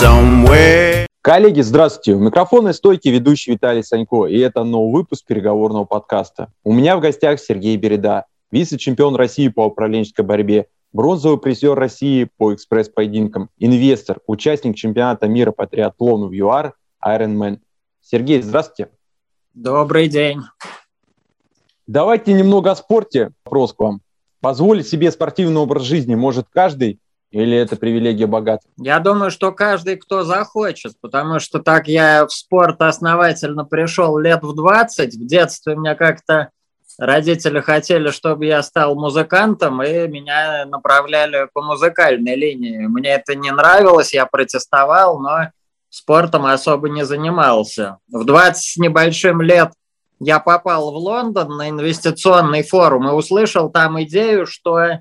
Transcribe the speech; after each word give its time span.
somewhere. 0.00 1.06
Коллеги, 1.20 1.60
здравствуйте. 1.60 2.14
У 2.14 2.20
микрофона 2.20 2.72
стойки 2.72 3.08
ведущий 3.08 3.52
Виталий 3.52 3.84
Санько, 3.84 4.26
и 4.26 4.38
это 4.38 4.64
новый 4.64 5.02
выпуск 5.02 5.26
переговорного 5.26 5.84
подкаста. 5.84 6.50
У 6.64 6.72
меня 6.72 6.96
в 6.96 7.00
гостях 7.00 7.38
Сергей 7.38 7.76
Береда, 7.76 8.24
вице-чемпион 8.50 9.16
России 9.16 9.48
по 9.48 9.66
управленческой 9.66 10.24
борьбе, 10.24 10.66
бронзовый 10.92 11.38
призер 11.38 11.74
России 11.74 12.28
по 12.38 12.54
экспресс-поединкам, 12.54 13.50
инвестор, 13.58 14.20
участник 14.26 14.76
чемпионата 14.76 15.28
мира 15.28 15.52
по 15.52 15.66
триатлону 15.66 16.28
в 16.28 16.32
ЮАР, 16.32 16.74
Ironman. 17.04 17.58
Сергей, 18.00 18.40
здравствуйте. 18.40 18.90
Добрый 19.52 20.08
день. 20.08 20.40
Давайте 21.86 22.32
немного 22.32 22.70
о 22.70 22.76
спорте. 22.76 23.32
Вопрос 23.44 23.74
к 23.74 23.80
вам. 23.80 24.00
Позволить 24.40 24.88
себе 24.88 25.10
спортивный 25.10 25.60
образ 25.60 25.82
жизни 25.82 26.14
может 26.14 26.46
каждый 26.50 26.98
или 27.32 27.56
это 27.56 27.76
привилегия 27.76 28.26
богатых? 28.26 28.70
Я 28.76 28.98
думаю, 29.00 29.30
что 29.30 29.52
каждый, 29.52 29.96
кто 29.96 30.22
захочет, 30.22 30.92
потому 31.00 31.40
что 31.40 31.60
так 31.60 31.88
я 31.88 32.26
в 32.26 32.32
спорт 32.32 32.80
основательно 32.82 33.64
пришел 33.64 34.18
лет 34.18 34.42
в 34.42 34.54
20. 34.54 35.14
В 35.14 35.26
детстве 35.26 35.74
мне 35.74 35.94
как-то 35.94 36.50
родители 36.98 37.60
хотели, 37.60 38.10
чтобы 38.10 38.44
я 38.44 38.62
стал 38.62 38.94
музыкантом, 38.94 39.82
и 39.82 40.06
меня 40.08 40.66
направляли 40.66 41.48
по 41.54 41.62
музыкальной 41.62 42.36
линии. 42.36 42.86
Мне 42.86 43.14
это 43.14 43.34
не 43.34 43.50
нравилось, 43.50 44.12
я 44.12 44.26
протестовал, 44.26 45.18
но 45.18 45.48
спортом 45.88 46.44
особо 46.44 46.90
не 46.90 47.04
занимался. 47.04 47.96
В 48.10 48.24
20 48.24 48.62
с 48.62 48.76
небольшим 48.76 49.40
лет 49.40 49.72
я 50.20 50.38
попал 50.38 50.92
в 50.92 50.96
Лондон 50.96 51.56
на 51.56 51.70
инвестиционный 51.70 52.62
форум 52.62 53.08
и 53.08 53.12
услышал 53.12 53.70
там 53.70 54.00
идею, 54.02 54.46
что 54.46 54.98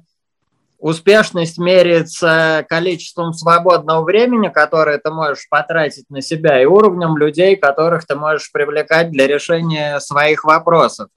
успешность 0.82 1.60
меряется 1.60 2.66
количеством 2.68 3.34
свободного 3.34 4.04
времени, 4.04 4.50
которое 4.50 4.98
ты 4.98 5.12
можешь 5.12 5.48
потратить 5.48 6.10
на 6.10 6.22
себя, 6.22 6.62
и 6.62 6.66
уровнем 6.66 7.16
людей, 7.18 7.56
которых 7.56 8.06
ты 8.06 8.16
можешь 8.16 8.52
привлекать 8.52 9.12
для 9.12 9.28
решения 9.28 10.00
своих 10.00 10.44
вопросов. 10.44 11.10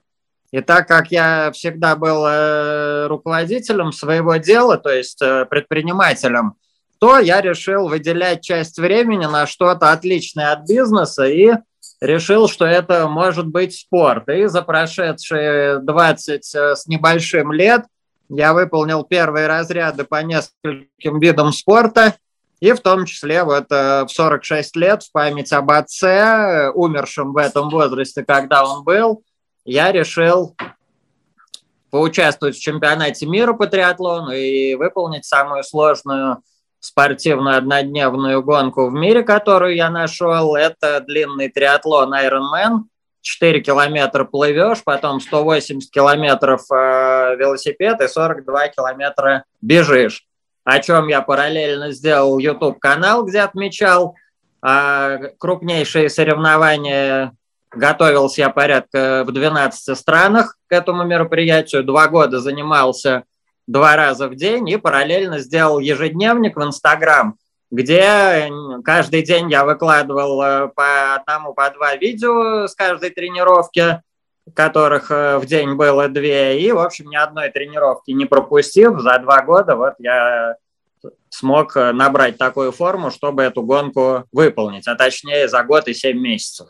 И 0.51 0.61
так 0.61 0.87
как 0.87 1.11
я 1.11 1.51
всегда 1.51 1.95
был 1.95 2.25
э, 2.25 3.07
руководителем 3.07 3.91
своего 3.91 4.37
дела, 4.37 4.77
то 4.77 4.89
есть 4.89 5.21
э, 5.21 5.45
предпринимателем, 5.45 6.53
то 6.99 7.17
я 7.17 7.41
решил 7.41 7.89
выделять 7.89 8.41
часть 8.41 8.77
времени 8.77 9.25
на 9.25 9.47
что-то 9.47 9.91
отличное 9.91 10.53
от 10.53 10.67
бизнеса 10.67 11.25
и 11.25 11.51
решил, 11.99 12.47
что 12.47 12.65
это 12.65 13.07
может 13.07 13.47
быть 13.47 13.75
спорт. 13.75 14.29
И 14.29 14.45
за 14.45 14.61
прошедшие 14.61 15.79
20 15.79 16.55
э, 16.55 16.75
с 16.75 16.85
небольшим 16.85 17.51
лет 17.51 17.81
я 18.29 18.53
выполнил 18.53 19.03
первые 19.03 19.47
разряды 19.47 20.03
по 20.03 20.21
нескольким 20.23 21.19
видам 21.19 21.51
спорта, 21.51 22.15
и 22.59 22.71
в 22.71 22.79
том 22.79 23.05
числе 23.05 23.43
вот 23.43 23.65
э, 23.69 24.05
в 24.05 24.09
46 24.09 24.75
лет 24.77 25.03
в 25.03 25.11
память 25.11 25.51
об 25.53 25.71
отце, 25.71 26.71
умершем 26.73 27.33
в 27.33 27.37
этом 27.37 27.69
возрасте, 27.69 28.23
когда 28.23 28.65
он 28.65 28.83
был, 28.83 29.23
я 29.65 29.91
решил 29.91 30.55
поучаствовать 31.91 32.55
в 32.55 32.61
чемпионате 32.61 33.25
мира 33.25 33.53
по 33.53 33.67
триатлону 33.67 34.31
и 34.31 34.75
выполнить 34.75 35.25
самую 35.25 35.63
сложную 35.63 36.37
спортивную 36.79 37.57
однодневную 37.57 38.43
гонку 38.43 38.87
в 38.89 38.93
мире, 38.93 39.23
которую 39.23 39.75
я 39.75 39.89
нашел. 39.89 40.55
Это 40.55 41.01
длинный 41.01 41.49
триатлон 41.49 42.13
Ironman– 42.13 42.83
4 43.25 43.59
километра 43.61 44.23
плывешь, 44.23 44.83
потом 44.83 45.19
180 45.19 45.91
километров 45.91 46.61
э, 46.71 47.35
велосипед 47.35 47.99
и 47.99 48.07
42 48.07 48.67
километра 48.67 49.45
бежишь. 49.61 50.25
О 50.63 50.79
чем 50.79 51.07
я 51.07 51.21
параллельно 51.21 51.91
сделал 51.91 52.37
YouTube-канал, 52.37 53.25
где 53.25 53.41
отмечал 53.41 54.15
э, 54.65 55.29
крупнейшие 55.39 56.09
соревнования. 56.09 57.33
Готовился 57.71 58.41
я 58.41 58.49
порядка 58.51 59.23
в 59.27 59.31
12 59.31 59.97
странах 59.97 60.57
к 60.67 60.71
этому 60.71 61.03
мероприятию. 61.03 61.83
Два 61.83 62.07
года 62.07 62.39
занимался 62.39 63.23
два 63.65 63.95
раза 63.95 64.27
в 64.27 64.35
день 64.35 64.69
и 64.69 64.77
параллельно 64.77 65.39
сделал 65.39 65.79
ежедневник 65.79 66.55
в 66.55 66.63
Инстаграм– 66.63 67.35
где 67.75 68.49
каждый 68.83 69.21
день 69.23 69.51
я 69.51 69.65
выкладывал 69.65 70.41
э, 70.41 70.67
по 70.69 71.15
одному, 71.15 71.53
по 71.53 71.69
два 71.71 71.95
видео 71.95 72.67
с 72.67 72.73
каждой 72.73 73.09
тренировки, 73.09 74.01
которых 74.53 75.11
э, 75.11 75.37
в 75.37 75.45
день 75.45 75.75
было 75.75 76.07
две, 76.07 76.59
и, 76.59 76.71
в 76.71 76.79
общем, 76.79 77.09
ни 77.09 77.15
одной 77.15 77.49
тренировки 77.49 78.11
не 78.11 78.25
пропустив, 78.25 78.99
за 78.99 79.19
два 79.19 79.41
года 79.41 79.75
вот 79.75 79.93
я 79.99 80.55
смог 81.29 81.75
э, 81.75 81.91
набрать 81.91 82.37
такую 82.37 82.71
форму, 82.71 83.11
чтобы 83.11 83.43
эту 83.43 83.61
гонку 83.61 84.23
выполнить, 84.31 84.87
а 84.87 84.95
точнее 84.95 85.47
за 85.47 85.63
год 85.63 85.87
и 85.87 85.93
семь 85.93 86.19
месяцев. 86.19 86.67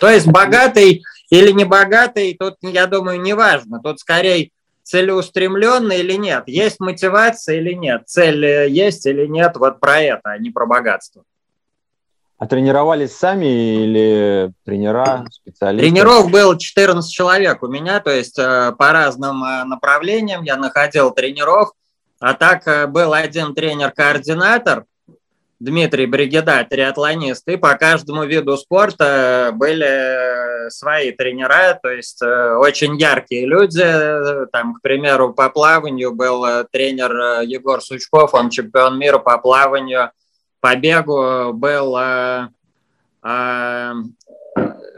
То 0.00 0.08
есть 0.08 0.26
богатый 0.26 1.02
или 1.30 1.50
не 1.50 1.64
богатый, 1.64 2.36
тут, 2.38 2.56
я 2.62 2.86
думаю, 2.86 3.20
не 3.20 3.34
важно. 3.34 3.80
Тут 3.82 4.00
скорее 4.00 4.50
целеустремленный 4.86 5.98
или 5.98 6.12
нет, 6.12 6.44
есть 6.46 6.78
мотивация 6.78 7.56
или 7.56 7.72
нет, 7.72 8.02
цель 8.06 8.44
э, 8.44 8.68
есть 8.68 9.04
или 9.04 9.26
нет, 9.26 9.56
вот 9.56 9.80
про 9.80 10.00
это, 10.00 10.30
а 10.30 10.38
не 10.38 10.50
про 10.50 10.64
богатство. 10.64 11.24
А 12.38 12.46
тренировались 12.46 13.16
сами 13.16 13.82
или 13.82 14.52
тренера, 14.64 15.26
специалисты? 15.30 15.90
Тренеров 15.90 16.30
было 16.30 16.56
14 16.56 17.10
человек 17.10 17.64
у 17.64 17.66
меня, 17.66 17.98
то 17.98 18.10
есть 18.10 18.38
э, 18.38 18.72
по 18.78 18.92
разным 18.92 19.42
э, 19.42 19.64
направлениям 19.64 20.44
я 20.44 20.56
находил 20.56 21.10
тренеров, 21.10 21.72
а 22.20 22.34
так 22.34 22.92
был 22.92 23.12
один 23.12 23.54
тренер-координатор– 23.54 24.84
Дмитрий 25.58 26.06
Бригеда, 26.06 26.66
триатлонист, 26.68 27.48
и 27.48 27.56
по 27.56 27.74
каждому 27.78 28.24
виду 28.24 28.58
спорта 28.58 29.52
были 29.54 30.68
свои 30.68 31.12
тренера, 31.12 31.78
то 31.82 31.88
есть 31.88 32.20
э, 32.22 32.54
очень 32.56 32.96
яркие 32.96 33.46
люди. 33.46 33.82
Там, 34.52 34.74
к 34.74 34.82
примеру, 34.82 35.32
по 35.32 35.48
плаванию 35.48 36.12
был 36.12 36.44
тренер 36.70 37.40
Егор 37.42 37.80
Сучков, 37.80 38.34
он 38.34 38.50
чемпион 38.50 38.98
мира 38.98 39.18
по 39.18 39.38
плаванию. 39.38 40.10
По 40.60 40.76
бегу 40.76 41.52
был 41.54 41.96
э, 41.98 42.48
э, 43.22 43.92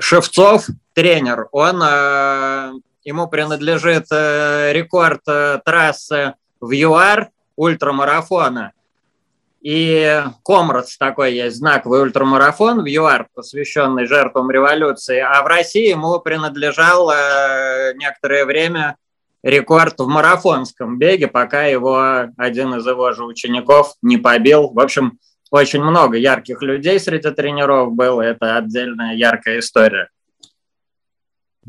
Шевцов, 0.01 0.67
тренер. 0.93 1.49
Он, 1.53 1.77
ему 3.05 3.29
принадлежит 3.29 4.07
рекорд 4.11 5.23
трассы 5.65 6.35
в 6.61 6.73
ЮАР 6.73 7.31
ультрамарафона– 7.57 8.73
и 9.61 10.23
Комрадс 10.45 10.97
такой 10.99 11.35
есть, 11.35 11.57
знаковый 11.57 12.03
ультрамарафон 12.03 12.83
в 12.83 12.87
ЮАР, 12.87 13.29
посвященный 13.35 14.07
жертвам 14.07 14.51
революции. 14.51 15.19
А 15.19 15.43
в 15.43 15.47
России 15.47 15.89
ему 15.89 16.21
принадлежал 16.21 17.11
э, 17.11 17.95
некоторое 17.97 18.45
время 18.45 18.97
рекорд 19.43 19.99
в 19.99 20.07
марафонском 20.07 20.99
беге, 20.99 21.27
пока 21.27 21.65
его 21.65 22.29
один 22.37 22.75
из 22.75 22.87
его 22.87 23.13
же 23.13 23.25
учеников 23.25 23.95
не 24.03 24.17
побил. 24.17 24.71
В 24.71 24.81
общем, 24.81 25.19
очень 25.51 25.83
много 25.83 26.17
ярких 26.17 26.63
людей 26.63 27.01
среди 27.01 27.31
тренеров 27.31 27.93
было. 27.93 28.23
Это 28.23 28.57
отдельная 28.57 29.15
яркая 29.15 29.59
история. 29.59 30.09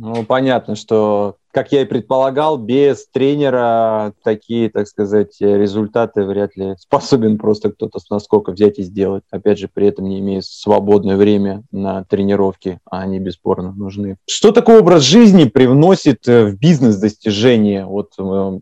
Ну, 0.02 0.24
понятно, 0.24 0.76
что 0.76 1.36
как 1.52 1.74
я 1.74 1.82
и 1.82 1.86
предполагал, 1.86 2.58
без 2.58 3.06
тренера 3.08 4.14
такие, 4.24 4.70
так 4.70 4.88
сказать, 4.88 5.36
результаты 5.42 6.24
вряд 6.24 6.56
ли 6.56 6.76
способен 6.80 7.38
просто 7.38 7.72
кто-то 7.72 8.00
с 8.00 8.10
наскока 8.10 8.52
взять 8.52 8.80
и 8.80 8.84
сделать. 8.84 9.26
Опять 9.30 9.60
же, 9.60 9.68
при 9.68 9.88
этом 9.88 10.06
не 10.08 10.20
имея 10.20 10.40
свободное 10.42 11.18
время 11.18 11.64
на 11.72 12.06
тренировки, 12.06 12.80
а 12.90 13.02
они 13.02 13.20
бесспорно 13.20 13.74
нужны. 13.74 14.16
Что 14.26 14.54
такой 14.54 14.80
образ 14.80 15.04
жизни 15.04 15.44
привносит 15.44 16.26
э, 16.30 16.46
в 16.46 16.58
бизнес 16.58 16.96
достижения? 16.96 17.86
Вот 17.86 18.14
э, 18.18 18.60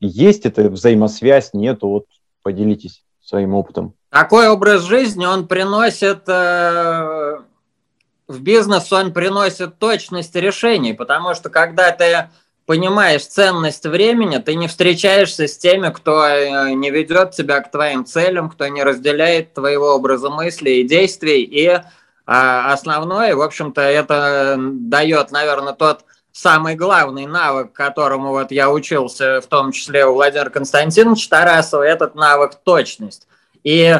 есть 0.00 0.46
это 0.46 0.68
взаимосвязь, 0.68 1.50
нету? 1.52 1.88
Вот 1.88 2.06
поделитесь 2.42 3.04
своим 3.22 3.54
опытом. 3.54 3.94
Такой 4.10 4.48
образ 4.48 4.82
жизни, 4.82 5.26
он 5.26 5.46
приносит 5.46 6.24
э, 6.26 7.38
в 8.28 8.40
бизнес 8.40 8.92
он 8.92 9.12
приносит 9.12 9.78
точность 9.78 10.34
решений, 10.34 10.92
потому 10.92 11.34
что 11.34 11.48
когда 11.48 11.90
ты 11.92 12.28
понимаешь 12.66 13.24
ценность 13.24 13.86
времени, 13.86 14.38
ты 14.38 14.56
не 14.56 14.66
встречаешься 14.66 15.46
с 15.46 15.56
теми, 15.56 15.90
кто 15.90 16.26
э, 16.26 16.72
не 16.72 16.90
ведет 16.90 17.30
тебя 17.30 17.60
к 17.60 17.70
твоим 17.70 18.04
целям, 18.04 18.50
кто 18.50 18.66
не 18.66 18.82
разделяет 18.82 19.54
твоего 19.54 19.94
образа 19.94 20.30
мысли 20.30 20.70
и 20.70 20.82
действий. 20.82 21.42
И 21.42 21.80
а, 22.26 22.72
основное, 22.72 23.36
в 23.36 23.40
общем-то, 23.40 23.80
это 23.80 24.56
дает, 24.58 25.30
наверное, 25.30 25.74
тот 25.74 26.04
самый 26.32 26.74
главный 26.74 27.26
навык, 27.26 27.72
которому 27.72 28.30
вот 28.30 28.50
я 28.50 28.68
учился, 28.70 29.40
в 29.40 29.46
том 29.46 29.70
числе 29.70 30.04
у 30.04 30.14
Владимира 30.14 30.50
Константиновича 30.50 31.30
Тарасова, 31.30 31.84
этот 31.84 32.16
навык 32.16 32.56
точность. 32.64 33.28
И 33.62 33.96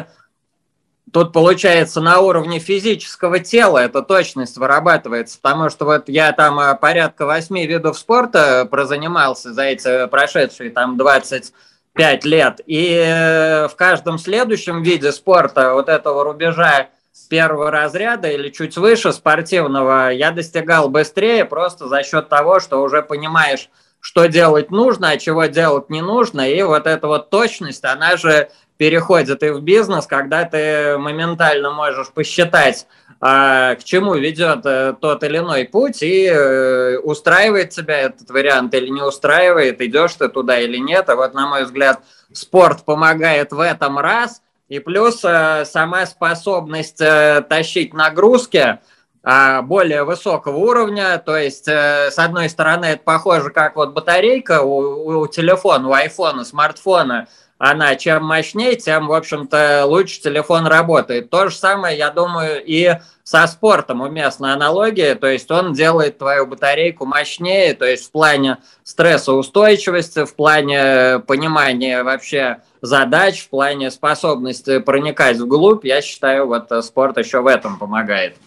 Тут 1.13 1.31
получается 1.31 2.01
на 2.01 2.19
уровне 2.19 2.59
физического 2.59 3.39
тела 3.39 3.79
эта 3.79 4.01
точность 4.01 4.57
вырабатывается, 4.57 5.39
потому 5.41 5.69
что 5.69 5.85
вот 5.85 6.09
я 6.09 6.33
там 6.33 6.59
э, 6.59 6.75
порядка 6.75 7.25
восьми 7.25 7.65
видов 7.65 7.97
спорта 7.97 8.67
прозанимался 8.69 9.53
за 9.53 9.63
эти 9.63 10.07
прошедшие 10.07 10.69
там 10.69 10.97
20 10.97 11.53
5 11.93 12.25
лет. 12.25 12.61
И 12.67 13.65
в 13.69 13.75
каждом 13.75 14.19
следующем 14.19 14.83
виде 14.83 15.11
спорта 15.11 15.73
вот 15.73 15.89
этого 15.89 16.23
рубежа 16.23 16.89
первого 17.27 17.71
разряда 17.71 18.29
или 18.29 18.49
чуть 18.49 18.77
выше 18.77 19.11
спортивного 19.11 20.09
я 20.09 20.31
достигал 20.31 20.89
быстрее 20.89 21.45
просто 21.45 21.87
за 21.87 22.03
счет 22.03 22.29
того, 22.29 22.59
что 22.59 22.81
уже 22.81 23.01
понимаешь, 23.01 23.69
что 23.99 24.25
делать 24.27 24.71
нужно, 24.71 25.09
а 25.09 25.17
чего 25.17 25.45
делать 25.45 25.89
не 25.89 26.01
нужно. 26.01 26.49
И 26.49 26.61
вот 26.61 26.87
эта 26.87 27.07
вот 27.07 27.29
точность, 27.29 27.83
она 27.83 28.15
же 28.17 28.49
переходит 28.77 29.43
и 29.43 29.49
в 29.49 29.61
бизнес, 29.61 30.05
когда 30.05 30.45
ты 30.45 30.97
моментально 30.97 31.71
можешь 31.71 32.11
посчитать, 32.11 32.87
а, 33.19 33.75
к 33.75 33.83
чему 33.83 34.13
ведет 34.13 34.63
э, 34.65 34.93
тот 35.01 35.23
или 35.23 35.39
иной 35.39 35.65
путь, 35.65 36.03
и 36.03 36.27
э, 36.27 36.99
устраивает 36.99 37.71
тебя 37.71 38.01
этот 38.01 38.29
вариант 38.29 38.75
или 38.75 38.89
не 38.89 39.01
устраивает, 39.01 39.81
идешь 39.81 40.13
ты 40.13 40.29
туда 40.29 40.59
или 40.59 40.77
нет. 40.77 41.09
А 41.09 41.15
вот, 41.15 41.33
на 41.33 41.47
мой 41.47 41.63
взгляд, 41.63 42.01
спорт 42.31 42.85
помогает 42.85 43.51
в 43.51 43.59
этом 43.59 43.97
раз, 43.97 44.43
и 44.69 44.77
плюс 44.77 45.21
э, 45.23 45.65
сама 45.65 46.05
способность 46.05 46.97
тащить 46.97 47.95
нагрузки 47.95 48.77
а, 49.23 49.63
более 49.63 50.03
высокого 50.03 50.57
уровня, 50.57 51.17
то 51.17 51.35
есть, 51.35 51.67
с 51.67 52.17
одной 52.17 52.49
стороны, 52.49 52.85
это 52.85 53.01
похоже, 53.03 53.49
как 53.49 53.75
вот 53.75 53.93
батарейка 53.93 54.61
у, 54.61 55.21
у 55.21 55.27
телефона, 55.27 55.89
у 55.89 55.93
айфона, 55.93 56.45
смартфона– 56.45 57.27
она 57.57 57.95
чем 57.95 58.23
мощнее, 58.23 58.75
тем, 58.75 59.07
в 59.07 59.13
общем-то, 59.13 59.85
лучше 59.85 60.21
телефон 60.21 60.67
работает. 60.67 61.29
То 61.29 61.49
же 61.49 61.55
самое, 61.55 61.97
я 61.97 62.11
думаю, 62.11 62.63
и 62.63 62.97
со 63.23 63.45
спортом 63.47 64.01
уместная 64.01 64.53
аналогия, 64.53 65.15
то 65.15 65.27
есть 65.27 65.49
он 65.51 65.73
делает 65.73 66.17
твою 66.17 66.45
батарейку 66.45 67.05
мощнее, 67.05 67.73
то 67.73 67.85
есть 67.85 68.07
в 68.07 68.11
плане 68.11 68.57
стрессоустойчивости, 68.83 70.25
в 70.25 70.33
плане 70.35 71.19
понимания 71.27 72.03
вообще 72.03 72.61
задач, 72.81 73.43
в 73.43 73.49
плане 73.49 73.91
способности 73.91 74.79
проникать 74.79 75.37
вглубь, 75.37 75.83
я 75.83 76.01
считаю, 76.01 76.47
вот 76.47 76.71
спорт 76.85 77.17
еще 77.17 77.41
в 77.41 77.47
этом 77.47 77.79
помогает. 77.79 78.37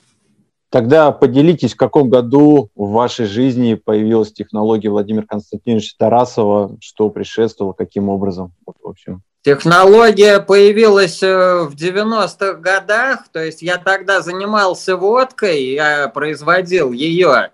Тогда 0.71 1.11
поделитесь, 1.11 1.75
в 1.75 1.77
каком 1.77 2.09
году 2.09 2.71
в 2.77 2.91
вашей 2.91 3.27
жизни 3.27 3.75
появилась 3.75 4.33
технология 4.33 4.89
Владимира 4.89 5.27
Константиновича 5.27 5.95
Тарасова, 5.99 6.77
что 6.81 7.11
предшествовало, 7.11 7.73
каким 7.73 8.09
образом? 8.09 8.53
Вот, 8.65 8.77
в 8.81 8.89
общем. 8.89 9.23
Технология 9.43 10.39
появилась 10.39 11.23
э, 11.23 11.65
в 11.65 11.75
90-х 11.75 12.55
годах, 12.55 13.29
то 13.33 13.43
есть 13.43 13.63
я 13.63 13.79
тогда 13.79 14.21
занимался 14.21 14.97
водкой, 14.97 15.73
я 15.73 16.09
производил 16.09 16.93
ее, 16.93 17.51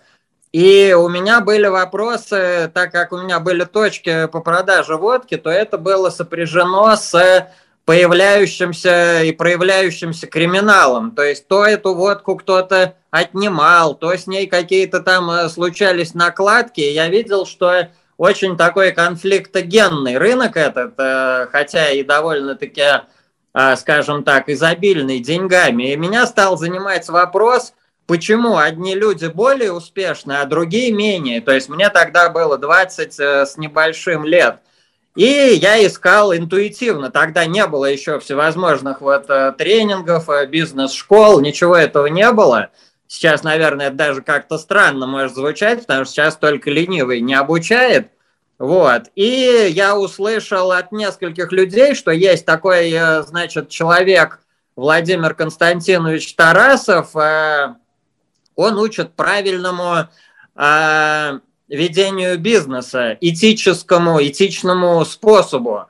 и 0.52 0.94
у 0.98 1.08
меня 1.08 1.40
были 1.40 1.68
вопросы, 1.68 2.70
так 2.74 2.90
как 2.90 3.12
у 3.12 3.18
меня 3.18 3.40
были 3.40 3.64
точки 3.64 4.26
по 4.26 4.40
продаже 4.40 4.96
водки, 4.96 5.36
то 5.36 5.48
это 5.48 5.78
было 5.78 6.10
сопряжено 6.10 6.96
с 6.96 7.48
появляющимся 7.86 9.22
и 9.22 9.32
проявляющимся 9.32 10.26
криминалом. 10.26 11.12
То 11.12 11.22
есть 11.22 11.46
то 11.46 11.64
эту 11.64 11.94
водку 11.94 12.36
кто-то 12.36 12.96
отнимал, 13.18 13.94
то 13.94 14.14
с 14.16 14.26
ней 14.26 14.46
какие-то 14.46 15.00
там 15.00 15.30
э, 15.30 15.48
случались 15.48 16.14
накладки. 16.14 16.80
Я 16.80 17.08
видел, 17.08 17.46
что 17.46 17.88
очень 18.16 18.56
такой 18.56 18.92
конфликтогенный 18.92 20.18
рынок 20.18 20.56
этот, 20.56 20.94
э, 20.98 21.46
хотя 21.50 21.90
и 21.90 22.02
довольно-таки, 22.02 23.02
э, 23.54 23.76
скажем 23.76 24.22
так, 24.22 24.48
изобильный 24.48 25.20
деньгами. 25.20 25.92
И 25.92 25.96
меня 25.96 26.26
стал 26.26 26.58
занимать 26.58 27.08
вопрос, 27.08 27.72
почему 28.06 28.58
одни 28.58 28.94
люди 28.94 29.26
более 29.26 29.72
успешны, 29.72 30.32
а 30.32 30.44
другие 30.44 30.92
менее. 30.92 31.40
То 31.40 31.52
есть 31.52 31.68
мне 31.68 31.88
тогда 31.90 32.28
было 32.28 32.58
20 32.58 33.18
с 33.18 33.56
небольшим 33.56 34.24
лет. 34.24 34.58
И 35.14 35.24
я 35.24 35.84
искал 35.86 36.34
интуитивно. 36.34 37.10
Тогда 37.10 37.46
не 37.46 37.66
было 37.66 37.86
еще 37.86 38.20
всевозможных 38.20 39.00
вот 39.00 39.26
тренингов, 39.56 40.28
бизнес-школ, 40.50 41.40
ничего 41.40 41.74
этого 41.74 42.06
не 42.08 42.30
было. 42.32 42.68
Сейчас, 43.08 43.42
наверное, 43.42 43.90
даже 43.90 44.22
как-то 44.22 44.58
странно 44.58 45.06
может 45.06 45.34
звучать, 45.34 45.82
потому 45.86 46.04
что 46.04 46.14
сейчас 46.14 46.36
только 46.36 46.70
ленивый 46.70 47.20
не 47.20 47.34
обучает. 47.34 48.10
Вот. 48.58 49.04
И 49.14 49.68
я 49.70 49.96
услышал 49.96 50.72
от 50.72 50.92
нескольких 50.92 51.52
людей, 51.52 51.94
что 51.94 52.10
есть 52.10 52.44
такой, 52.46 52.90
э, 52.90 53.22
значит, 53.22 53.68
человек 53.68 54.40
Владимир 54.76 55.34
Константинович 55.34 56.34
Тарасов. 56.34 57.14
Он 58.56 58.78
учит 58.78 59.14
правильному 59.14 60.08
ведению 61.68 62.38
бизнеса, 62.38 63.16
этическому, 63.20 64.22
этичному 64.22 65.04
способу. 65.04 65.86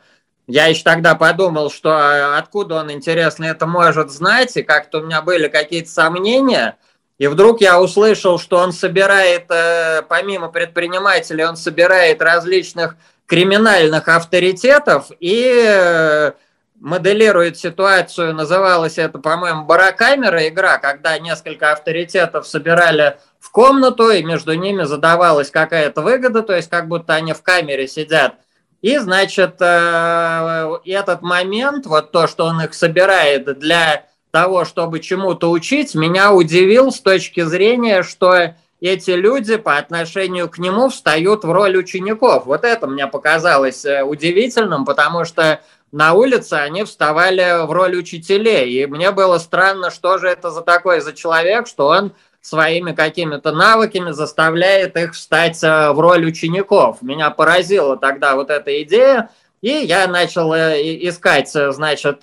Я 0.47 0.67
еще 0.67 0.83
тогда 0.83 1.15
подумал, 1.15 1.71
что 1.71 2.37
откуда 2.37 2.77
он, 2.77 2.93
интересно, 2.93 3.45
это 3.45 3.67
может 3.67 4.11
знать, 4.11 4.57
и 4.57 4.63
как-то 4.63 4.99
у 4.99 5.03
меня 5.03 5.21
были 5.23 5.49
какие-то 5.49 5.91
сомнения. 5.91 6.77
И 7.19 7.29
вдруг 7.29 7.61
я 7.63 7.81
услышал, 7.81 8.39
что 8.39 8.59
он 8.59 8.73
собирает, 8.73 9.47
э, 9.51 10.03
помимо 10.03 10.49
предпринимателей, 10.49 11.45
он 11.45 11.57
собирает 11.57 12.21
различных 12.21 12.97
криминальных 13.27 14.09
авторитетов 14.09 15.11
и 15.19 15.65
э, 15.67 16.33
моделирует 16.79 17.57
ситуацию, 17.57 18.35
называлась 18.35 18.99
это, 18.99 19.19
по-моему, 19.19 19.65
барокамера 19.65 20.47
игра, 20.49 20.77
когда 20.77 21.19
несколько 21.19 21.73
авторитетов 21.73 22.47
собирали 22.47 23.19
в 23.41 23.51
комнату, 23.51 24.11
и 24.11 24.23
между 24.23 24.53
ними 24.53 24.83
задавалась 24.83 25.51
какая-то 25.51 26.03
выгода, 26.03 26.43
то 26.43 26.55
есть 26.55 26.69
как 26.69 26.87
будто 26.87 27.15
они 27.15 27.33
в 27.33 27.43
камере 27.43 27.89
сидят. 27.89 28.35
И, 28.83 28.99
значит, 28.99 29.57
э, 29.61 30.71
этот 30.85 31.23
момент, 31.23 31.87
вот 31.87 32.13
то, 32.13 32.27
что 32.27 32.45
он 32.45 32.61
их 32.61 32.75
собирает 32.75 33.59
для 33.59 34.05
того, 34.37 34.67
чтобы 34.67 35.01
чему-то 35.01 35.51
учить, 35.51 35.95
меня 35.95 36.31
удивил 36.31 36.93
с 36.93 37.01
точки 37.01 37.41
зрения, 37.45 38.03
что 38.03 38.55
эти 38.83 39.13
люди 39.13 39.57
по 39.57 39.79
отношению 39.79 40.51
к 40.51 40.59
нему 40.59 40.91
встают 40.91 41.45
в 41.45 41.51
роль 41.51 41.79
учеников. 41.79 42.45
Вот 42.45 42.63
это 42.63 42.87
мне 42.87 43.07
показалось 43.07 43.87
э, 43.87 44.03
удивительным, 44.03 44.85
потому 44.85 45.25
что 45.25 45.63
на 45.91 46.13
улице 46.13 46.53
они 46.53 46.85
вставали 46.85 47.65
в 47.67 47.73
роль 47.73 47.97
учителей. 47.97 48.71
И 48.75 48.85
мне 48.85 49.11
было 49.11 49.39
странно, 49.39 49.91
что 49.91 50.19
же 50.19 50.29
это 50.29 50.51
за 50.51 50.61
такой 50.61 51.01
за 51.01 51.15
человек, 51.15 51.67
что 51.67 51.87
он 51.87 52.13
своими 52.43 52.93
какими-то 52.93 53.53
навыками 53.53 54.11
заставляет 54.11 54.99
их 54.99 55.15
встать 55.15 55.65
э, 55.65 55.93
в 55.93 55.99
роль 55.99 56.27
учеников. 56.27 57.01
Меня 57.01 57.31
поразила 57.31 57.97
тогда 57.97 58.35
вот 58.35 58.51
эта 58.51 58.83
идея, 58.83 59.31
и 59.63 59.71
я 59.71 60.07
начал 60.07 60.53
э, 60.53 60.79
искать, 61.09 61.49
значит, 61.51 62.23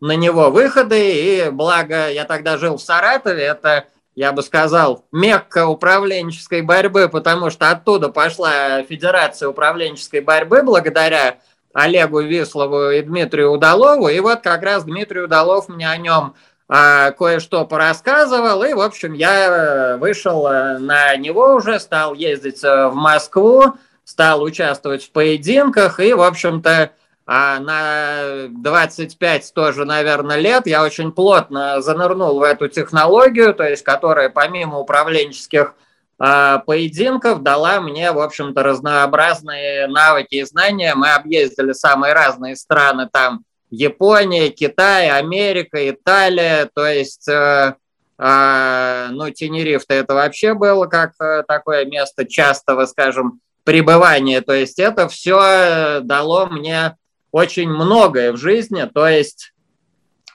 на 0.00 0.16
него 0.16 0.50
выходы, 0.50 1.12
и 1.12 1.50
благо 1.50 2.10
я 2.10 2.24
тогда 2.24 2.56
жил 2.56 2.76
в 2.76 2.82
Саратове, 2.82 3.42
это, 3.42 3.84
я 4.14 4.32
бы 4.32 4.42
сказал, 4.42 5.04
мекка 5.12 5.66
управленческой 5.66 6.62
борьбы, 6.62 7.08
потому 7.08 7.50
что 7.50 7.70
оттуда 7.70 8.08
пошла 8.08 8.82
Федерация 8.82 9.48
управленческой 9.48 10.20
борьбы 10.20 10.62
благодаря 10.62 11.38
Олегу 11.72 12.20
Вислову 12.20 12.90
и 12.90 13.02
Дмитрию 13.02 13.52
Удалову, 13.52 14.08
и 14.08 14.18
вот 14.20 14.40
как 14.40 14.62
раз 14.62 14.84
Дмитрий 14.84 15.20
Удалов 15.20 15.68
мне 15.68 15.88
о 15.88 15.96
нем 15.96 16.34
а, 16.72 17.10
кое-что 17.12 17.66
порассказывал, 17.66 18.62
и, 18.62 18.72
в 18.72 18.80
общем, 18.80 19.12
я 19.12 19.46
э, 19.46 19.96
вышел 19.96 20.46
э, 20.46 20.78
на 20.78 21.16
него 21.16 21.56
уже, 21.56 21.80
стал 21.80 22.14
ездить 22.14 22.62
э, 22.62 22.86
в 22.86 22.94
Москву, 22.94 23.74
стал 24.04 24.40
участвовать 24.40 25.04
в 25.04 25.10
поединках, 25.10 25.98
и, 25.98 26.14
в 26.14 26.22
общем-то, 26.22 26.92
а 27.32 27.60
на 27.60 28.48
25 28.48 29.52
тоже, 29.54 29.84
наверное, 29.84 30.36
лет. 30.36 30.66
Я 30.66 30.82
очень 30.82 31.12
плотно 31.12 31.80
занырнул 31.80 32.40
в 32.40 32.42
эту 32.42 32.66
технологию, 32.66 33.54
то 33.54 33.62
есть 33.62 33.84
которая 33.84 34.30
помимо 34.30 34.78
управленческих 34.78 35.76
а, 36.18 36.58
поединков 36.58 37.44
дала 37.44 37.80
мне, 37.80 38.10
в 38.10 38.18
общем-то, 38.18 38.64
разнообразные 38.64 39.86
навыки 39.86 40.34
и 40.34 40.42
знания. 40.42 40.96
Мы 40.96 41.12
объездили 41.12 41.70
самые 41.70 42.14
разные 42.14 42.56
страны 42.56 43.08
там, 43.12 43.44
Япония, 43.70 44.48
Китай, 44.48 45.08
Америка, 45.08 45.88
Италия, 45.88 46.68
то 46.74 46.84
есть, 46.84 47.28
э, 47.28 47.76
э, 48.18 49.06
ну, 49.12 49.30
Тенериф-то 49.30 49.94
это 49.94 50.14
вообще 50.14 50.54
было 50.54 50.86
как 50.86 51.12
э, 51.20 51.44
такое 51.46 51.84
место 51.84 52.26
частого, 52.26 52.86
скажем, 52.86 53.38
пребывания, 53.62 54.40
то 54.40 54.52
есть 54.52 54.80
это 54.80 55.06
все 55.06 56.00
дало 56.00 56.46
мне 56.46 56.96
очень 57.32 57.68
многое 57.68 58.32
в 58.32 58.36
жизни, 58.36 58.88
то 58.92 59.06
есть 59.06 59.52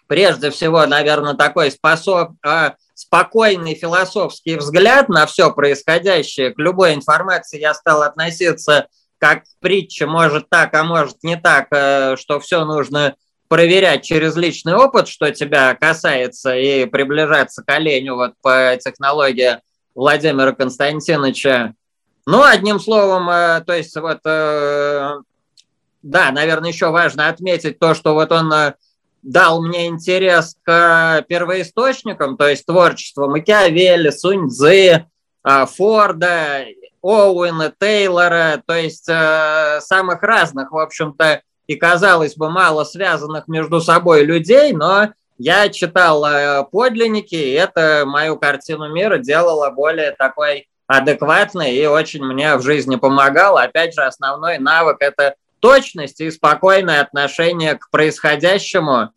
прежде 0.08 0.50
всего, 0.50 0.86
наверное, 0.86 1.34
такой 1.34 1.72
способ, 1.72 2.32
э, 2.46 2.72
спокойный 2.94 3.76
философский 3.76 4.56
взгляд 4.56 5.10
на 5.10 5.26
все 5.26 5.52
происходящее, 5.52 6.54
к 6.54 6.60
любой 6.60 6.94
информации 6.94 7.60
я 7.60 7.74
стал 7.74 8.04
относиться 8.04 8.88
как 9.18 9.44
притча, 9.60 10.08
может 10.08 10.50
так, 10.50 10.74
а 10.74 10.84
может 10.84 11.24
не 11.24 11.38
так, 11.38 11.68
э, 11.72 12.16
что 12.18 12.40
все 12.40 12.66
нужно 12.66 13.16
проверять 13.48 14.04
через 14.04 14.36
личный 14.36 14.76
опыт, 14.76 15.08
что 15.08 15.32
тебя 15.32 15.76
касается, 15.76 16.56
и 16.56 16.86
приближаться 16.86 17.64
к 17.64 17.70
оленю 17.70 18.16
вот 18.16 18.34
по 18.42 18.78
технологии 18.84 19.60
Владимира 19.94 20.52
Константиновича. 20.52 21.74
Ну, 22.26 22.44
одним 22.44 22.80
словом, 22.80 23.30
э, 23.30 23.62
то 23.66 23.74
есть 23.74 23.96
вот 23.96 24.20
э, 24.26 25.12
да, 26.06 26.32
наверное, 26.32 26.70
еще 26.70 26.92
важно 26.92 27.30
отметить 27.30 27.80
то, 27.80 27.96
что 27.96 28.14
вот 28.14 28.32
он 28.32 28.54
э, 28.54 28.76
дал 29.24 29.60
мне 29.64 29.88
интерес 29.88 30.56
к 30.62 31.26
первоисточникам, 31.28 32.38
то 32.38 32.48
есть 32.48 32.64
творчеству 32.68 33.28
Макиавелли, 33.28 34.12
Суньцзы, 34.12 35.08
э, 35.44 35.66
Форда, 35.66 36.66
Оуэна, 37.02 37.74
Тейлора, 37.80 38.62
то 38.68 38.76
есть 38.76 39.10
э, 39.10 39.80
самых 39.82 40.22
разных, 40.22 40.72
в 40.72 40.78
общем-то, 40.78 41.42
и, 41.66 41.76
казалось 41.76 42.36
бы, 42.36 42.52
мало 42.52 42.84
связанных 42.84 43.48
между 43.48 43.82
собой 43.82 44.26
людей, 44.26 44.74
но 44.74 45.10
я 45.40 45.70
читал 45.70 46.68
подлинники, 46.70 47.34
и 47.34 47.54
это 47.54 48.04
мою 48.06 48.38
картину 48.38 48.94
мира 48.94 49.18
делало 49.18 49.72
более 49.72 50.12
такой 50.12 50.68
адекватной 50.86 51.76
и 51.76 51.88
очень 51.88 52.24
мне 52.24 52.56
в 52.58 52.62
жизни 52.62 52.96
помогало. 52.96 53.64
Опять 53.64 53.96
же, 53.96 54.04
основной 54.04 54.60
навык– 54.60 54.98
это 55.00 55.36
точность 55.66 56.22
и 56.22 56.30
спокойное 56.30 57.02
отношение 57.02 57.74
к 57.74 57.90
происходящему. 57.90 59.10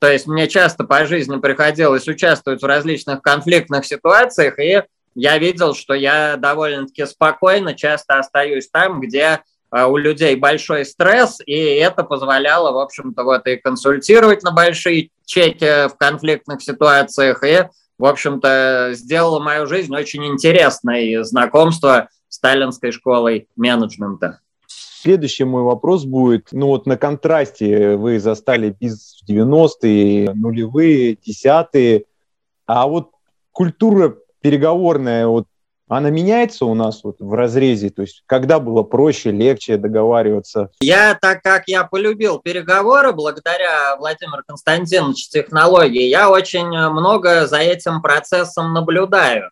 То 0.00 0.12
есть 0.12 0.26
мне 0.26 0.48
часто 0.48 0.84
по 0.84 1.06
жизни 1.06 1.38
приходилось 1.38 2.06
участвовать 2.06 2.60
в 2.60 2.66
различных 2.66 3.22
конфликтных 3.22 3.86
ситуациях, 3.86 4.58
и 4.58 4.82
я 5.14 5.38
видел, 5.38 5.74
что 5.74 5.94
я 5.94 6.36
довольно-таки 6.36 7.06
спокойно 7.06 7.72
часто 7.72 8.18
остаюсь 8.18 8.68
там, 8.68 9.00
где 9.00 9.40
а, 9.70 9.86
у 9.86 9.96
людей 9.96 10.36
большой 10.36 10.84
стресс, 10.84 11.38
и 11.46 11.56
это 11.56 12.04
позволяло, 12.04 12.72
в 12.72 12.80
общем-то, 12.80 13.24
вот 13.24 13.46
и 13.46 13.56
консультировать 13.56 14.42
на 14.42 14.50
большие 14.50 15.08
чеки 15.24 15.88
в 15.88 15.96
конфликтных 15.96 16.60
ситуациях, 16.60 17.42
и, 17.44 17.66
в 17.96 18.04
общем-то, 18.04 18.90
сделало 18.92 19.40
мою 19.42 19.66
жизнь 19.66 19.96
очень 19.96 20.26
интересной, 20.26 21.24
знакомство 21.24 22.10
с 22.28 22.34
сталинской 22.36 22.92
школой 22.92 23.48
менеджмента. 23.56 24.40
Следующий 25.04 25.44
мой 25.44 25.64
вопрос 25.64 26.06
будет, 26.06 26.48
ну 26.52 26.68
вот 26.68 26.86
на 26.86 26.96
контрасте 26.96 27.96
вы 27.96 28.18
застали 28.18 28.70
бизнес 28.70 29.20
в 29.20 29.30
90-е, 29.30 30.32
нулевые, 30.32 31.18
десятые, 31.22 32.06
а 32.64 32.86
вот 32.86 33.10
культура 33.52 34.16
переговорная, 34.40 35.26
вот 35.26 35.44
она 35.88 36.08
меняется 36.08 36.64
у 36.64 36.72
нас 36.72 37.04
вот 37.04 37.16
в 37.18 37.34
разрезе? 37.34 37.90
То 37.90 38.00
есть 38.00 38.22
когда 38.24 38.58
было 38.60 38.82
проще, 38.82 39.30
легче 39.30 39.76
договариваться? 39.76 40.70
Я, 40.80 41.18
так 41.20 41.42
как 41.42 41.64
я 41.66 41.84
полюбил 41.84 42.38
переговоры 42.38 43.12
благодаря 43.12 43.96
Владимиру 43.98 44.42
Константиновичу 44.46 45.28
технологии, 45.30 46.08
я 46.08 46.30
очень 46.30 46.68
много 46.68 47.46
за 47.46 47.58
этим 47.58 48.00
процессом 48.00 48.72
наблюдаю. 48.72 49.50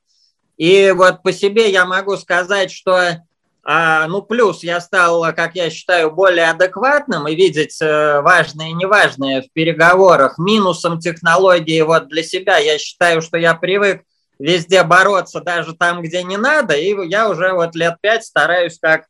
И 0.56 0.94
вот 0.96 1.22
по 1.22 1.30
себе 1.30 1.70
я 1.70 1.84
могу 1.84 2.16
сказать, 2.16 2.70
что 2.70 3.18
а, 3.64 4.08
ну, 4.08 4.22
плюс 4.22 4.64
я 4.64 4.80
стал, 4.80 5.22
как 5.34 5.54
я 5.54 5.70
считаю, 5.70 6.10
более 6.10 6.50
адекватным 6.50 7.28
и 7.28 7.36
видеть 7.36 7.80
э, 7.80 8.20
важное 8.20 8.70
и 8.70 8.72
неважное 8.72 9.42
в 9.42 9.52
переговорах. 9.52 10.36
Минусом 10.36 10.98
технологии 10.98 11.80
вот 11.82 12.08
для 12.08 12.24
себя 12.24 12.58
я 12.58 12.76
считаю, 12.78 13.22
что 13.22 13.36
я 13.38 13.54
привык 13.54 14.02
везде 14.40 14.82
бороться, 14.82 15.40
даже 15.40 15.74
там, 15.74 16.02
где 16.02 16.24
не 16.24 16.36
надо, 16.36 16.74
и 16.74 16.92
я 17.08 17.28
уже 17.28 17.52
вот 17.52 17.76
лет 17.76 17.98
пять 18.00 18.24
стараюсь 18.24 18.78
как 18.80 19.04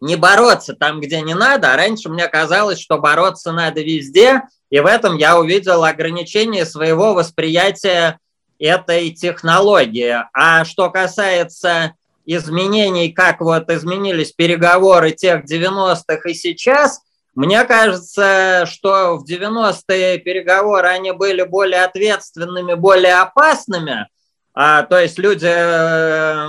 не 0.00 0.14
бороться 0.14 0.74
там, 0.74 1.00
где 1.00 1.20
не 1.20 1.34
надо, 1.34 1.72
а 1.72 1.76
раньше 1.76 2.08
мне 2.08 2.28
казалось, 2.28 2.78
что 2.78 2.98
бороться 2.98 3.50
надо 3.50 3.80
везде, 3.80 4.42
и 4.70 4.78
в 4.78 4.86
этом 4.86 5.16
я 5.16 5.36
увидел 5.36 5.82
ограничение 5.82 6.64
своего 6.64 7.14
восприятия 7.14 8.20
этой 8.60 9.10
технологии. 9.10 10.16
А 10.32 10.64
что 10.64 10.90
касается 10.90 11.94
изменений, 12.36 13.10
как 13.10 13.40
вот 13.40 13.70
изменились 13.70 14.32
переговоры 14.32 15.12
тех 15.12 15.44
90-х 15.44 16.28
и 16.28 16.34
сейчас, 16.34 17.00
мне 17.34 17.64
кажется, 17.64 18.64
что 18.66 19.16
в 19.16 19.24
90-е 19.24 20.18
переговоры 20.18 20.88
они 20.88 21.12
были 21.12 21.42
более 21.42 21.84
ответственными, 21.84 22.74
более 22.74 23.14
опасными, 23.14 24.08
а, 24.54 24.82
то 24.82 24.98
есть 24.98 25.18
люди 25.18 25.48
э, 25.48 26.48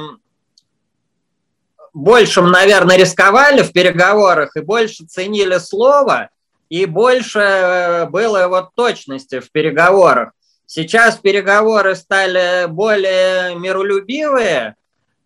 большим, 1.94 2.52
наверное, 2.52 2.98
рисковали 2.98 3.62
в 3.62 3.72
переговорах 3.72 4.58
и 4.58 4.62
больше 4.62 5.06
ценили 5.06 5.60
слово, 5.60 6.30
и 6.70 6.86
больше 6.86 7.40
э, 7.40 8.06
было 8.08 8.48
вот 8.48 8.74
точности 8.76 9.40
в 9.40 9.52
переговорах. 9.52 10.32
Сейчас 10.66 11.18
переговоры 11.18 11.96
стали 11.96 12.68
более 12.68 13.56
миролюбивые, 13.56 14.76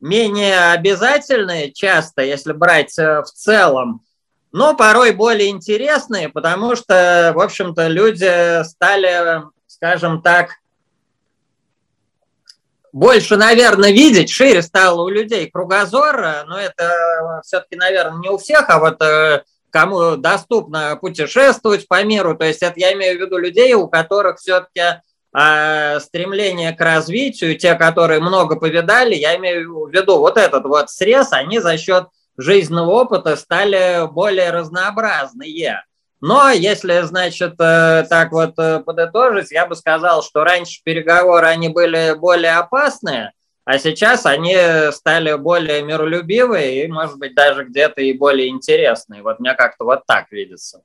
менее 0.03 0.71
обязательные 0.71 1.71
часто, 1.71 2.23
если 2.23 2.51
брать 2.51 2.97
э, 2.99 3.21
в 3.21 3.27
целом, 3.27 4.01
но 4.51 4.75
порой 4.75 5.11
более 5.11 5.49
интересные, 5.49 6.29
потому 6.29 6.75
что, 6.75 7.31
в 7.35 7.39
общем-то, 7.39 7.87
люди 7.87 8.63
стали, 8.63 9.43
скажем 9.65 10.21
так, 10.21 10.51
больше, 12.91 13.37
наверное, 13.37 13.91
видеть, 13.91 14.29
шире 14.29 14.61
стало 14.61 15.01
у 15.01 15.09
людей 15.09 15.49
кругозор, 15.49 16.45
но 16.45 16.59
это 16.59 17.41
все-таки, 17.43 17.75
наверное, 17.75 18.19
не 18.19 18.29
у 18.29 18.37
всех, 18.37 18.69
а 18.69 18.79
вот 18.79 19.01
э, 19.01 19.43
кому 19.71 20.17
доступно 20.17 20.95
путешествовать 20.97 21.87
по 21.87 22.03
миру, 22.03 22.37
то 22.37 22.45
есть 22.45 22.61
это 22.61 22.73
я 22.75 22.93
имею 22.93 23.17
в 23.17 23.21
виду 23.21 23.37
людей, 23.37 23.73
у 23.73 23.87
которых 23.87 24.37
все-таки 24.37 25.01
а 25.33 25.99
стремление 25.99 26.73
к 26.73 26.81
развитию, 26.81 27.57
те, 27.57 27.73
которые 27.73 28.19
много 28.19 28.55
повидали, 28.55 29.15
я 29.15 29.35
имею 29.37 29.85
в 29.85 29.91
виду 29.91 30.19
вот 30.19 30.37
этот 30.37 30.65
вот 30.65 30.91
срез, 30.91 31.33
они 31.33 31.59
за 31.59 31.77
счет 31.77 32.07
жизненного 32.37 32.91
опыта 32.91 33.35
стали 33.35 34.07
более 34.11 34.51
разнообразные. 34.51 35.83
Но 36.21 36.51
если, 36.51 37.01
значит, 37.01 37.55
э, 37.59 38.05
так 38.09 38.31
вот 38.31 38.53
э, 38.57 38.79
подытожить, 38.79 39.51
я 39.51 39.65
бы 39.65 39.75
сказал, 39.75 40.23
что 40.23 40.43
раньше 40.43 40.81
переговоры, 40.83 41.47
они 41.47 41.67
были 41.67 42.15
более 42.17 42.53
опасные, 42.53 43.33
а 43.65 43.77
сейчас 43.77 44.25
они 44.25 44.55
стали 44.91 45.33
более 45.35 45.81
миролюбивые 45.81 46.85
и, 46.85 46.87
может 46.87 47.17
быть, 47.17 47.35
даже 47.35 47.65
где-то 47.65 48.01
и 48.01 48.13
более 48.13 48.49
интересные. 48.49 49.21
Вот 49.21 49.39
мне 49.39 49.53
как-то 49.53 49.83
вот 49.85 50.05
так 50.05 50.31
видится. 50.31 50.83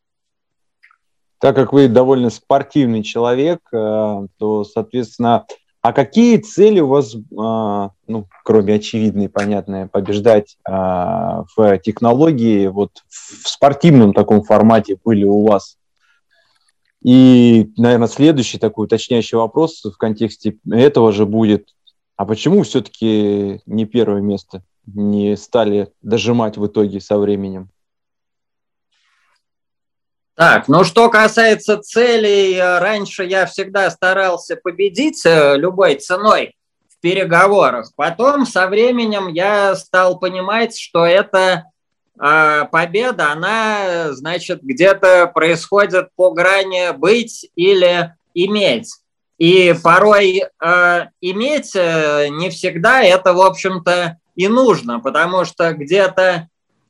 Так 1.40 1.54
как 1.54 1.72
вы 1.72 1.88
довольно 1.88 2.30
спортивный 2.30 3.02
человек, 3.02 3.60
э, 3.72 4.26
то, 4.38 4.64
соответственно, 4.64 5.46
а 5.80 5.92
какие 5.92 6.38
цели 6.38 6.80
у 6.80 6.88
вас, 6.88 7.14
э, 7.14 7.18
ну, 7.30 8.26
кроме 8.44 8.74
очевидной, 8.74 9.28
понятной, 9.28 9.86
побеждать 9.86 10.56
э, 10.68 10.72
в 10.72 11.78
технологии, 11.78 12.66
вот 12.66 12.90
в 13.08 13.48
спортивном 13.48 14.14
таком 14.14 14.42
формате 14.42 14.98
были 15.04 15.24
у 15.24 15.46
вас? 15.46 15.78
И, 17.04 17.70
наверное, 17.76 18.08
следующий 18.08 18.58
такой 18.58 18.86
уточняющий 18.86 19.38
вопрос 19.38 19.84
в 19.84 19.96
контексте 19.96 20.58
этого 20.68 21.12
же 21.12 21.26
будет, 21.26 21.68
а 22.16 22.26
почему 22.26 22.64
все-таки 22.64 23.60
не 23.64 23.84
первое 23.84 24.20
место 24.20 24.64
не 24.86 25.36
стали 25.36 25.92
дожимать 26.02 26.56
в 26.56 26.66
итоге 26.66 27.00
со 27.00 27.16
временем? 27.16 27.70
Так, 30.38 30.68
ну 30.68 30.84
что 30.84 31.10
касается 31.10 31.78
целей, 31.78 32.54
э, 32.54 32.78
раньше 32.78 33.24
я 33.24 33.44
всегда 33.44 33.90
старался 33.90 34.54
победить 34.54 35.26
э, 35.26 35.56
любой 35.56 35.96
ценой 35.96 36.54
в 36.88 37.00
переговорах. 37.00 37.90
Потом 37.96 38.46
со 38.46 38.68
временем 38.68 39.26
я 39.26 39.74
стал 39.74 40.20
понимать, 40.20 40.78
что 40.78 41.04
эта 41.04 41.64
э, 42.22 42.64
победа, 42.70 43.32
она, 43.32 44.12
значит, 44.12 44.62
где-то 44.62 45.26
происходит 45.26 46.10
по 46.14 46.30
грани 46.30 46.96
быть 46.96 47.50
или 47.56 48.14
иметь. 48.32 48.92
И 49.38 49.74
порой 49.82 50.44
э, 50.44 51.06
иметь 51.20 51.72
э, 51.74 52.28
не 52.28 52.50
всегда 52.50 53.02
это, 53.02 53.32
в 53.32 53.40
общем-то, 53.40 54.18
и 54.36 54.46
нужно, 54.46 55.00
потому 55.00 55.44
что 55.44 55.72
где-то 55.72 56.48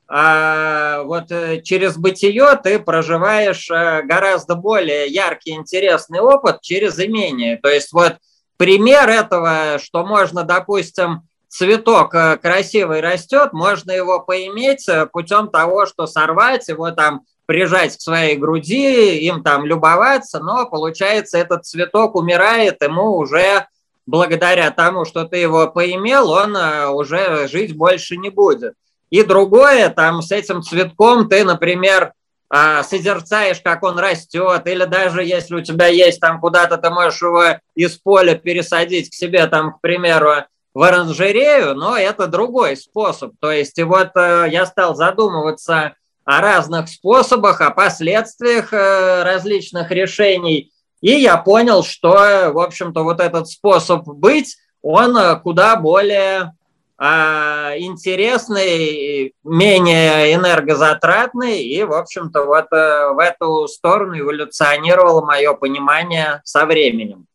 вот 0.09 1.31
э, 1.31 1.61
через 1.61 1.99
бытие 1.99 2.59
ты 2.62 2.79
проживаешь 2.79 3.71
э, 3.71 4.03
гораздо 4.05 4.55
более 4.55 5.07
яркий, 5.09 5.50
интересный 5.50 6.21
опыт 6.21 6.62
через 6.62 6.99
имение. 6.99 7.59
То 7.59 7.69
есть 7.69 7.93
вот 7.93 8.17
пример 8.57 9.11
этого, 9.11 9.79
что 9.79 10.07
можно, 10.07 10.45
допустим, 10.45 11.29
цветок 11.49 12.15
э, 12.15 12.38
красивый 12.38 13.03
растет, 13.03 13.53
можно 13.53 13.91
его 13.91 14.21
поиметь 14.21 14.88
путем 15.12 15.49
того, 15.49 15.85
что 15.85 16.07
сорвать 16.07 16.69
его 16.69 16.91
там, 16.91 17.21
прижать 17.45 17.95
к 17.95 18.00
своей 18.00 18.37
груди, 18.37 19.19
им 19.27 19.43
там 19.43 19.67
любоваться, 19.67 20.41
но 20.41 20.67
получается 20.71 21.37
этот 21.37 21.67
цветок 21.67 22.15
умирает, 22.15 22.83
ему 22.83 23.19
уже 23.19 23.67
благодаря 24.07 24.71
тому, 24.71 25.05
что 25.05 25.25
ты 25.25 25.37
его 25.37 25.67
поимел, 25.67 26.31
он 26.31 26.57
уже 26.95 27.47
жить 27.49 27.77
больше 27.77 28.17
не 28.17 28.31
будет. 28.31 28.73
И 29.11 29.23
другое, 29.23 29.88
там 29.91 30.23
с 30.23 30.33
этим 30.33 30.62
цветком 30.62 31.29
ты, 31.29 31.45
например, 31.45 32.12
а, 32.50 32.83
созерцаешь, 32.83 33.61
как 33.61 33.83
он 33.83 33.99
растет, 33.99 34.62
или 34.67 34.85
даже 34.85 35.23
если 35.23 35.57
у 35.57 35.61
тебя 35.61 35.87
есть 35.87 36.21
там 36.21 36.41
куда-то, 36.41 36.79
ты 36.79 36.91
можешь 36.91 37.21
его 37.21 37.45
из 37.75 37.97
поля 37.99 38.35
пересадить 38.35 39.11
к 39.11 39.15
себе, 39.15 39.47
там, 39.47 39.75
к 39.75 39.81
примеру, 39.81 40.45
в 40.75 40.83
оранжерею, 40.83 41.75
но 41.75 41.97
это 41.97 42.27
другой 42.27 42.77
способ. 42.77 43.33
То 43.41 43.50
есть 43.50 43.79
и 43.79 43.83
вот 43.83 44.11
э, 44.15 44.47
я 44.50 44.65
стал 44.65 44.95
задумываться 44.95 45.95
о 46.25 46.41
разных 46.41 46.88
способах, 46.88 47.61
о 47.61 47.71
последствиях 47.71 48.73
э, 48.73 49.23
различных 49.25 49.91
решений. 49.91 50.71
И 51.00 51.11
я 51.11 51.37
понял, 51.37 51.83
что, 51.83 52.53
в 52.53 52.61
общем-то, 52.61 53.03
вот 53.03 53.21
этот 53.21 53.49
способ 53.49 54.07
быть, 54.07 54.57
он 54.81 55.17
э, 55.17 55.41
куда 55.41 55.77
более 55.77 56.53
интересный, 57.00 59.33
менее 59.45 60.35
энергозатратный, 60.35 61.62
и, 61.62 61.85
в 61.85 61.93
общем-то, 61.93 62.45
вот 62.45 62.67
э, 62.73 63.12
в 63.12 63.21
эту 63.21 63.69
сторону 63.69 64.19
эволюционировало 64.19 65.25
мое 65.25 65.55
понимание 65.55 66.40
со 66.45 66.67
временем. 66.67 67.26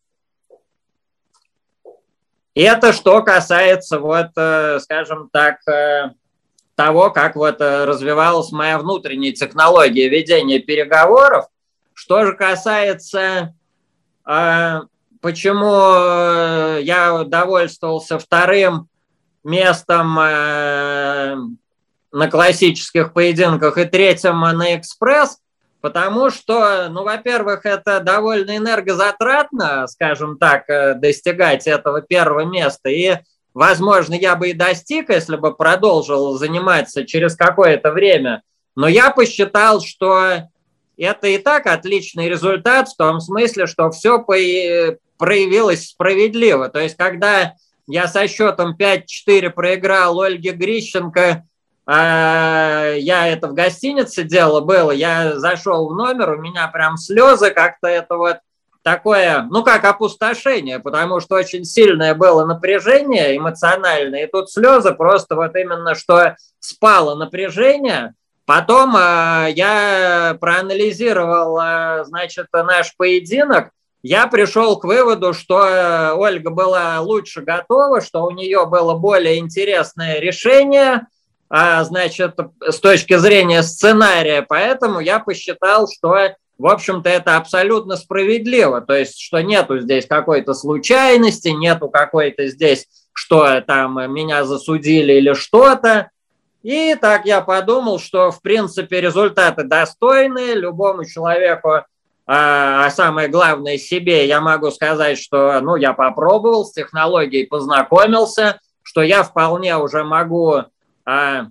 И 2.55 2.62
это 2.62 2.91
что 2.91 3.24
касается, 3.24 4.00
вот, 4.00 4.32
э, 4.36 4.79
скажем 4.82 5.29
так, 5.32 5.60
того, 6.75 7.12
как 7.12 7.38
вот 7.38 7.62
развивалась 7.62 8.51
моя 8.51 8.77
внутренняя 8.79 9.32
технология 9.32 10.10
ведения 10.10 10.60
переговоров. 10.60 11.46
Что 11.93 12.25
же 12.25 12.34
касается 12.34 13.53
почему 15.24 16.79
я 16.79 17.24
довольствовался 17.24 18.20
вторым 18.20 18.89
местом 19.43 20.17
э, 20.19 21.35
на 22.12 22.29
классических 22.29 23.13
поединках 23.13 23.77
и 23.77 23.85
третьим 23.85 24.39
на 24.39 24.75
экспресс, 24.75 25.39
потому 25.81 26.29
что, 26.29 26.88
ну, 26.89 27.03
во-первых, 27.03 27.65
это 27.65 28.00
довольно 28.00 28.55
энергозатратно, 28.55 29.88
скажем 29.88 30.38
так, 30.38 30.69
э, 30.69 30.93
достигать 30.95 31.67
этого 31.67 32.01
первого 32.01 32.45
места, 32.45 32.89
и, 32.89 33.17
возможно, 33.53 34.13
я 34.13 34.35
бы 34.35 34.50
и 34.50 34.53
достиг, 34.53 35.09
если 35.09 35.35
бы 35.35 35.55
продолжил 35.55 36.38
заниматься 36.38 37.05
через 37.05 37.35
какое-то 37.35 37.91
время, 37.91 38.43
но 38.75 38.88
я 38.88 39.12
посчитал, 39.12 39.81
что 39.81 40.50
это 40.97 41.27
и 41.27 41.38
так 41.38 41.67
отличный 41.67 42.29
результат 42.29 42.89
в 42.89 42.95
том 42.95 43.19
смысле, 43.19 43.67
что 43.67 43.89
все 43.91 44.19
проявилось 45.17 45.89
справедливо. 45.89 46.69
То 46.69 46.79
есть, 46.79 46.95
когда 46.95 47.53
я 47.87 48.07
со 48.07 48.27
счетом 48.27 48.75
5-4 48.77 49.49
проиграл 49.49 50.19
Ольге 50.21 50.51
Грищенко. 50.51 51.43
А, 51.85 52.93
я 52.93 53.27
это 53.27 53.47
в 53.47 53.53
гостинице 53.53 54.23
дело 54.23 54.61
было. 54.61 54.91
Я 54.91 55.39
зашел 55.39 55.89
в 55.89 55.95
номер, 55.95 56.31
у 56.31 56.41
меня 56.41 56.67
прям 56.69 56.97
слезы 56.97 57.51
как-то 57.51 57.87
это 57.87 58.15
вот 58.15 58.37
такое, 58.83 59.47
ну 59.49 59.63
как 59.63 59.83
опустошение, 59.85 60.79
потому 60.79 61.19
что 61.19 61.35
очень 61.35 61.63
сильное 61.63 62.13
было 62.13 62.45
напряжение 62.45 63.35
эмоциональное, 63.37 64.25
и 64.25 64.31
тут 64.31 64.51
слезы 64.51 64.93
просто 64.93 65.35
вот 65.35 65.55
именно 65.55 65.95
что 65.95 66.35
спало 66.59 67.15
напряжение. 67.15 68.13
Потом 68.45 68.95
э, 68.97 69.53
я 69.55 70.37
проанализировал, 70.39 71.57
э, 71.61 72.03
значит, 72.03 72.47
наш 72.51 72.95
поединок, 72.97 73.69
я 74.03 74.27
пришел 74.27 74.77
к 74.77 74.83
выводу, 74.83 75.33
что 75.33 75.65
э, 75.65 76.12
Ольга 76.12 76.50
была 76.50 77.00
лучше 77.00 77.41
готова, 77.41 78.01
что 78.01 78.25
у 78.25 78.31
нее 78.31 78.65
было 78.65 78.95
более 78.95 79.39
интересное 79.39 80.19
решение, 80.19 81.07
а, 81.50 81.83
значит, 81.86 82.38
с 82.60 82.79
точки 82.79 83.15
зрения 83.15 83.63
сценария, 83.63 84.41
поэтому 84.48 85.00
я 85.00 85.19
посчитал, 85.19 85.88
что, 85.88 86.17
в 86.57 86.67
общем-то, 86.67 87.10
это 87.10 87.38
абсолютно 87.38 87.95
справедливо, 87.95 88.81
то 88.81 88.93
есть, 88.93 89.22
что 89.22 89.41
нету 89.41 89.79
здесь 89.79 90.05
какой-то 90.05 90.53
случайности, 90.53 91.50
нету 91.50 91.88
какой-то 91.88 92.48
здесь, 92.48 92.88
что 93.13 93.62
там 93.62 94.12
меня 94.12 94.43
засудили 94.43 95.13
или 95.13 95.33
что-то, 95.33 96.10
и 96.62 96.95
так 96.95 97.25
я 97.25 97.39
подумал, 97.39 98.00
что, 98.00 98.31
в 98.31 98.41
принципе, 98.41 99.00
результаты 99.00 99.63
достойные, 99.63 100.55
любому 100.55 101.05
человеку 101.05 101.83
а, 102.25 102.86
а 102.86 102.89
самое 102.89 103.27
главное 103.27 103.77
себе, 103.77 104.27
я 104.27 104.39
могу 104.39 104.72
сказать, 104.72 105.18
что 105.18 105.59
ну, 105.62 105.75
я 105.75 105.94
попробовал 105.94 106.66
с 106.66 106.72
технологией, 106.72 107.48
познакомился, 107.48 108.59
что 108.81 109.01
я 109.01 109.24
вполне 109.24 109.77
уже 109.77 110.03
могу 110.03 110.64
а, 111.05 111.48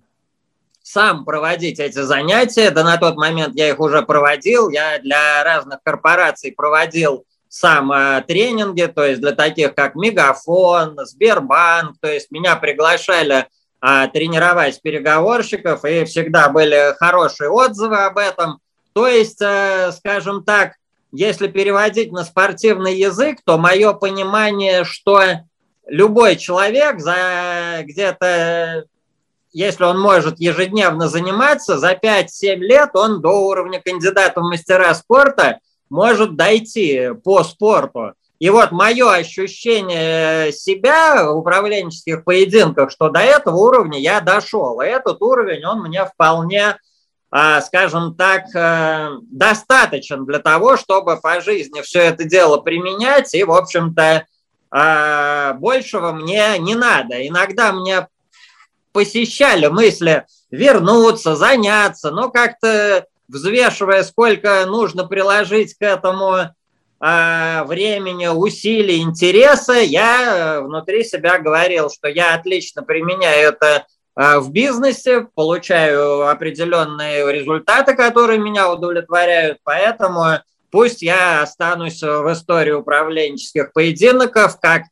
сам 0.83 1.25
проводить 1.25 1.79
эти 1.79 1.99
занятия. 1.99 2.71
Да 2.71 2.85
на 2.85 2.97
тот 2.97 3.17
момент 3.17 3.55
я 3.55 3.69
их 3.69 3.81
уже 3.81 4.03
проводил. 4.03 4.71
Я 4.71 4.99
для 4.99 5.45
разных 5.45 5.81
корпораций 5.83 6.53
проводил 6.53 7.25
сам 7.49 7.93
а, 7.93 8.23
тренинги, 8.23 8.85
то 8.87 9.05
есть 9.05 9.21
для 9.21 9.33
таких 9.33 9.75
как 9.75 9.95
Мегафон, 9.95 10.97
Сбербанк. 11.05 11.99
То 12.01 12.11
есть 12.11 12.31
меня 12.31 12.57
приглашали 12.57 13.47
а, 13.81 14.09
тренировать 14.09 14.81
переговорщиков, 14.81 15.85
и 15.85 16.05
всегда 16.05 16.49
были 16.49 16.95
хорошие 16.99 17.51
отзывы 17.51 18.05
об 18.05 18.17
этом. 18.17 18.59
То 18.93 19.07
есть, 19.07 19.41
э, 19.41 19.93
скажем 19.93 20.45
так, 20.45 20.75
если 21.13 21.47
переводить 21.47 22.13
на 22.13 22.25
спортивный 22.25 22.97
язык, 22.97 23.39
то 23.45 23.59
мое 23.59 23.93
понимание, 23.93 24.85
что 24.85 25.23
любой 25.87 26.37
человек 26.37 27.01
за 27.01 27.83
где-то, 27.83 28.87
если 29.53 29.85
он 29.85 30.01
может 30.01 30.41
ежедневно 30.41 31.09
заниматься, 31.09 31.79
за 31.79 31.93
5-7 31.93 32.57
лет 32.57 32.91
он 32.95 33.21
до 33.21 33.47
уровня 33.47 33.81
кандидата 33.81 34.41
в 34.41 34.45
мастера 34.45 34.95
спорта 34.95 35.59
может 35.91 36.37
дойти 36.37 37.11
по 37.23 37.45
спорту. 37.45 38.15
И 38.39 38.51
вот 38.51 38.73
мое 38.73 39.09
ощущение 39.09 40.51
себя 40.51 41.31
в 41.31 41.37
управленческих 41.37 42.25
поединках, 42.25 42.91
что 42.91 43.09
до 43.09 43.21
этого 43.21 43.57
уровня 43.57 44.01
я 44.01 44.21
дошел. 44.21 44.81
И 44.81 44.87
этот 44.87 45.23
уровень, 45.23 45.65
он 45.65 45.83
мне 45.83 46.05
вполне 46.05 46.71
а, 46.71 46.77
скажем 47.63 48.15
так, 48.15 48.45
э, 48.55 49.09
достаточен 49.31 50.27
для 50.27 50.39
того, 50.39 50.77
чтобы 50.77 51.19
по 51.19 51.41
жизни 51.41 51.81
все 51.81 52.01
это 52.01 52.25
дело 52.25 52.59
применять, 52.59 53.33
и, 53.35 53.43
в 53.43 53.53
общем-то, 53.53 54.27
а, 54.75 55.53
большего 55.55 56.13
мне 56.13 56.59
не 56.59 56.75
надо. 56.75 57.27
Иногда 57.27 57.73
мне 57.73 58.09
посещали 58.93 59.67
мысли 59.67 60.27
вернуться, 60.51 61.37
заняться, 61.37 62.11
но 62.11 62.31
как-то 62.31 63.07
взвешивая, 63.29 64.03
сколько 64.03 64.65
нужно 64.67 65.07
приложить 65.07 65.75
к 65.75 65.83
этому 65.83 66.55
а, 67.01 67.65
времени, 67.65 68.27
усилий, 68.29 69.03
интереса, 69.03 69.75
я 69.75 70.61
внутри 70.63 71.05
себя 71.05 71.39
говорил, 71.39 71.91
что 71.91 72.09
я 72.09 72.35
отлично 72.35 72.83
применяю 72.83 73.49
это 73.49 73.77
а, 73.77 73.87
в 74.15 74.51
бизнесе, 74.51 75.27
получаю 75.35 76.29
определенные 76.29 77.33
результаты, 77.33 77.95
которые 77.95 78.39
меня 78.39 78.71
удовлетворяют, 78.71 79.59
поэтому 79.65 80.39
пусть 80.71 81.01
я 81.01 81.43
останусь 81.43 82.03
в 82.03 82.33
истории 82.33 82.73
управленческих 82.73 83.73
поединков 83.73 84.61
как 84.61 84.83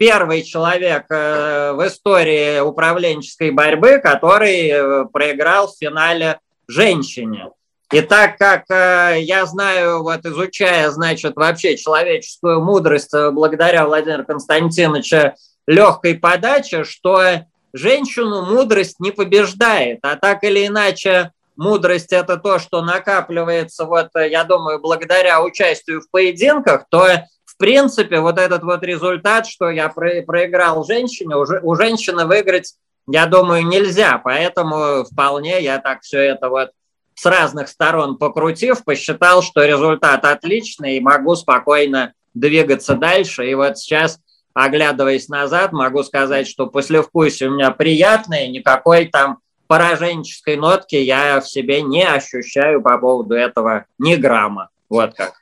первый 0.00 0.42
человек 0.44 1.04
э, 1.10 1.72
в 1.72 1.86
истории 1.86 2.58
управленческой 2.58 3.50
борьбы, 3.50 3.98
который 3.98 4.68
э, 4.68 5.04
проиграл 5.12 5.68
в 5.68 5.76
финале 5.78 6.40
женщине. 6.66 7.50
И 7.92 8.00
так 8.00 8.38
как 8.38 8.64
э, 8.70 9.20
я 9.20 9.44
знаю, 9.44 10.02
вот 10.02 10.24
изучая, 10.24 10.88
значит, 10.88 11.36
вообще 11.36 11.76
человеческую 11.76 12.62
мудрость 12.62 13.12
благодаря 13.12 13.84
Владимиру 13.84 14.24
Константиновичу 14.24 15.34
легкой 15.66 16.14
подаче, 16.14 16.84
что 16.84 17.44
женщину 17.72 18.44
мудрость 18.44 19.00
не 19.00 19.10
побеждает, 19.10 20.00
а 20.02 20.16
так 20.16 20.44
или 20.44 20.66
иначе 20.66 21.32
мудрость 21.56 22.12
это 22.12 22.36
то, 22.36 22.58
что 22.58 22.82
накапливается, 22.82 23.84
вот, 23.84 24.08
я 24.14 24.44
думаю, 24.44 24.80
благодаря 24.80 25.42
участию 25.42 26.00
в 26.00 26.10
поединках, 26.10 26.86
то 26.88 27.06
в 27.44 27.56
принципе 27.56 28.20
вот 28.20 28.38
этот 28.38 28.62
вот 28.62 28.82
результат, 28.82 29.46
что 29.46 29.70
я 29.70 29.88
проиграл 29.88 30.84
женщине, 30.84 31.36
у 31.36 31.74
женщины 31.74 32.24
выиграть, 32.24 32.74
я 33.06 33.26
думаю, 33.26 33.66
нельзя, 33.66 34.20
поэтому 34.22 35.04
вполне 35.04 35.60
я 35.62 35.78
так 35.78 36.02
все 36.02 36.20
это 36.20 36.48
вот 36.48 36.70
с 37.14 37.26
разных 37.26 37.68
сторон 37.68 38.16
покрутив, 38.16 38.82
посчитал, 38.82 39.42
что 39.42 39.62
результат 39.64 40.24
отличный 40.24 40.96
и 40.96 41.00
могу 41.00 41.36
спокойно 41.36 42.14
двигаться 42.32 42.94
дальше. 42.94 43.50
И 43.50 43.54
вот 43.54 43.76
сейчас 43.76 44.18
оглядываясь 44.64 45.28
назад, 45.28 45.72
могу 45.72 46.02
сказать, 46.02 46.46
что 46.46 46.66
послевкусие 46.66 47.48
у 47.48 47.54
меня 47.54 47.70
приятное, 47.70 48.48
никакой 48.48 49.06
там 49.06 49.38
пораженческой 49.66 50.56
нотки 50.56 50.96
я 50.96 51.40
в 51.40 51.48
себе 51.48 51.80
не 51.80 52.04
ощущаю 52.04 52.82
по 52.82 52.98
поводу 52.98 53.34
этого 53.34 53.86
ни 53.98 54.16
грамма. 54.16 54.68
Вот 54.88 55.14
как. 55.14 55.34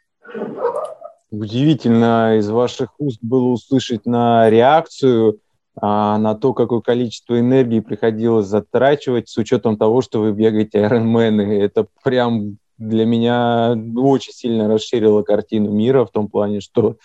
Удивительно 1.31 2.39
из 2.39 2.49
ваших 2.49 2.91
уст 2.99 3.19
было 3.21 3.47
услышать 3.47 4.07
на 4.07 4.49
реакцию, 4.49 5.41
а, 5.81 6.17
на 6.19 6.35
то, 6.35 6.55
какое 6.55 6.81
количество 6.81 7.39
энергии 7.39 7.81
приходилось 7.81 8.47
затрачивать 8.47 9.29
с 9.29 9.37
учетом 9.37 9.77
того, 9.77 10.01
что 10.01 10.21
вы 10.21 10.33
бегаете 10.33 10.79
Ironman. 10.79 11.43
Это 11.61 11.87
прям 12.05 12.59
для 12.79 13.05
меня 13.05 13.77
очень 13.97 14.33
сильно 14.33 14.69
расширило 14.69 15.23
картину 15.23 15.71
мира 15.73 16.05
в 16.05 16.11
том 16.11 16.29
плане, 16.29 16.61
что 16.61 16.97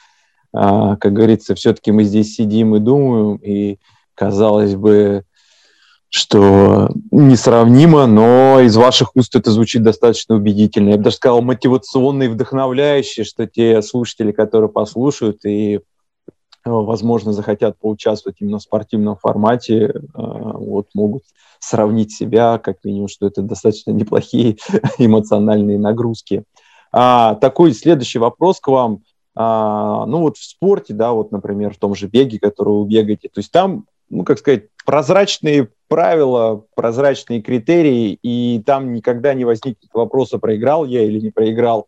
как 0.53 1.13
говорится, 1.13 1.55
все-таки 1.55 1.91
мы 1.91 2.03
здесь 2.03 2.35
сидим 2.35 2.75
и 2.75 2.79
думаем, 2.79 3.37
и 3.37 3.79
казалось 4.15 4.75
бы, 4.75 5.23
что 6.09 6.89
несравнимо, 7.09 8.05
но 8.05 8.59
из 8.59 8.75
ваших 8.75 9.15
уст 9.15 9.35
это 9.35 9.49
звучит 9.49 9.81
достаточно 9.81 10.35
убедительно. 10.35 10.89
Я 10.89 10.97
бы 10.97 11.03
даже 11.03 11.15
сказал, 11.15 11.41
мотивационно 11.41 12.23
и 12.23 12.27
вдохновляюще, 12.27 13.23
что 13.23 13.47
те 13.47 13.81
слушатели, 13.81 14.31
которые 14.31 14.69
послушают 14.69 15.43
и, 15.43 15.77
э, 15.77 15.79
возможно, 16.65 17.33
захотят 17.33 17.79
поучаствовать 17.79 18.37
именно 18.41 18.59
в 18.59 18.61
спортивном 18.61 19.15
формате, 19.15 19.85
э, 19.85 19.91
вот 20.13 20.89
могут 20.93 21.23
сравнить 21.59 22.13
себя, 22.13 22.59
как 22.59 22.83
минимум, 22.83 23.07
что 23.07 23.25
это 23.25 23.41
достаточно 23.41 23.89
неплохие 23.89 24.57
эмоциональные 24.99 25.79
нагрузки. 25.79 26.43
А, 26.91 27.33
такой 27.35 27.73
следующий 27.73 28.19
вопрос 28.19 28.59
к 28.59 28.67
вам. 28.67 28.99
А, 29.35 30.05
ну 30.05 30.19
вот 30.19 30.37
в 30.37 30.43
спорте, 30.43 30.93
да, 30.93 31.11
вот, 31.11 31.31
например, 31.31 31.73
в 31.73 31.77
том 31.77 31.95
же 31.95 32.07
беге, 32.07 32.39
который 32.39 32.73
вы 32.73 32.85
бегаете, 32.85 33.29
то 33.29 33.39
есть 33.39 33.51
там, 33.51 33.85
ну, 34.09 34.23
как 34.23 34.39
сказать, 34.39 34.65
прозрачные 34.85 35.69
правила, 35.87 36.63
прозрачные 36.75 37.41
критерии, 37.41 38.17
и 38.21 38.61
там 38.65 38.93
никогда 38.93 39.33
не 39.33 39.45
возникнет 39.45 39.89
вопроса, 39.93 40.37
проиграл 40.37 40.85
я 40.85 41.03
или 41.03 41.19
не 41.19 41.31
проиграл. 41.31 41.87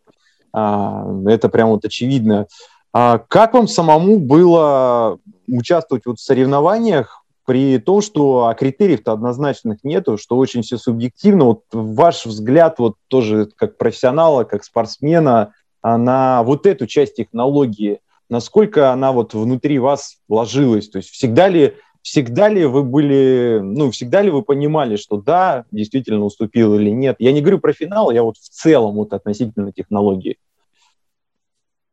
А, 0.53 1.05
это 1.27 1.49
прям 1.49 1.69
вот 1.69 1.85
очевидно. 1.85 2.47
А 2.93 3.19
как 3.19 3.53
вам 3.53 3.67
самому 3.67 4.19
было 4.19 5.19
участвовать 5.47 6.05
вот 6.05 6.17
в 6.17 6.23
соревнованиях, 6.23 7.25
при 7.45 7.77
том, 7.77 8.01
что 8.01 8.47
а 8.47 8.55
критериев-то 8.55 9.11
однозначных 9.11 9.83
нету, 9.83 10.17
что 10.17 10.37
очень 10.37 10.63
все 10.63 10.77
субъективно. 10.77 11.45
Вот 11.45 11.63
ваш 11.71 12.25
взгляд, 12.25 12.79
вот 12.79 12.95
тоже 13.07 13.49
как 13.55 13.77
профессионала, 13.77 14.45
как 14.45 14.63
спортсмена, 14.63 15.53
на 15.85 16.43
вот 16.43 16.65
эту 16.65 16.87
часть 16.87 17.15
технологии, 17.15 17.99
насколько 18.29 18.91
она 18.91 19.11
вот 19.11 19.33
внутри 19.33 19.79
вас 19.79 20.17
вложилась? 20.27 20.89
То 20.89 20.97
есть 20.97 21.09
всегда 21.09 21.47
ли 21.47 21.75
всегда 22.05 22.49
ли 22.49 22.65
вы 22.65 22.83
были, 22.83 23.59
ну, 23.63 23.89
всегда 23.89 24.21
ли 24.21 24.29
вы 24.29 24.43
понимали, 24.43 24.95
что 24.95 25.17
да, 25.17 25.65
действительно 25.71 26.23
уступил 26.23 26.75
или 26.75 26.91
нет? 26.91 27.15
Я 27.17 27.31
не 27.31 27.41
говорю 27.41 27.57
про 27.57 27.73
финал, 27.73 28.11
я 28.11 28.21
вот 28.21 28.37
в 28.37 28.47
целом 28.47 28.93
вот 28.93 29.11
относительно 29.11 29.71
технологии. 29.71 30.37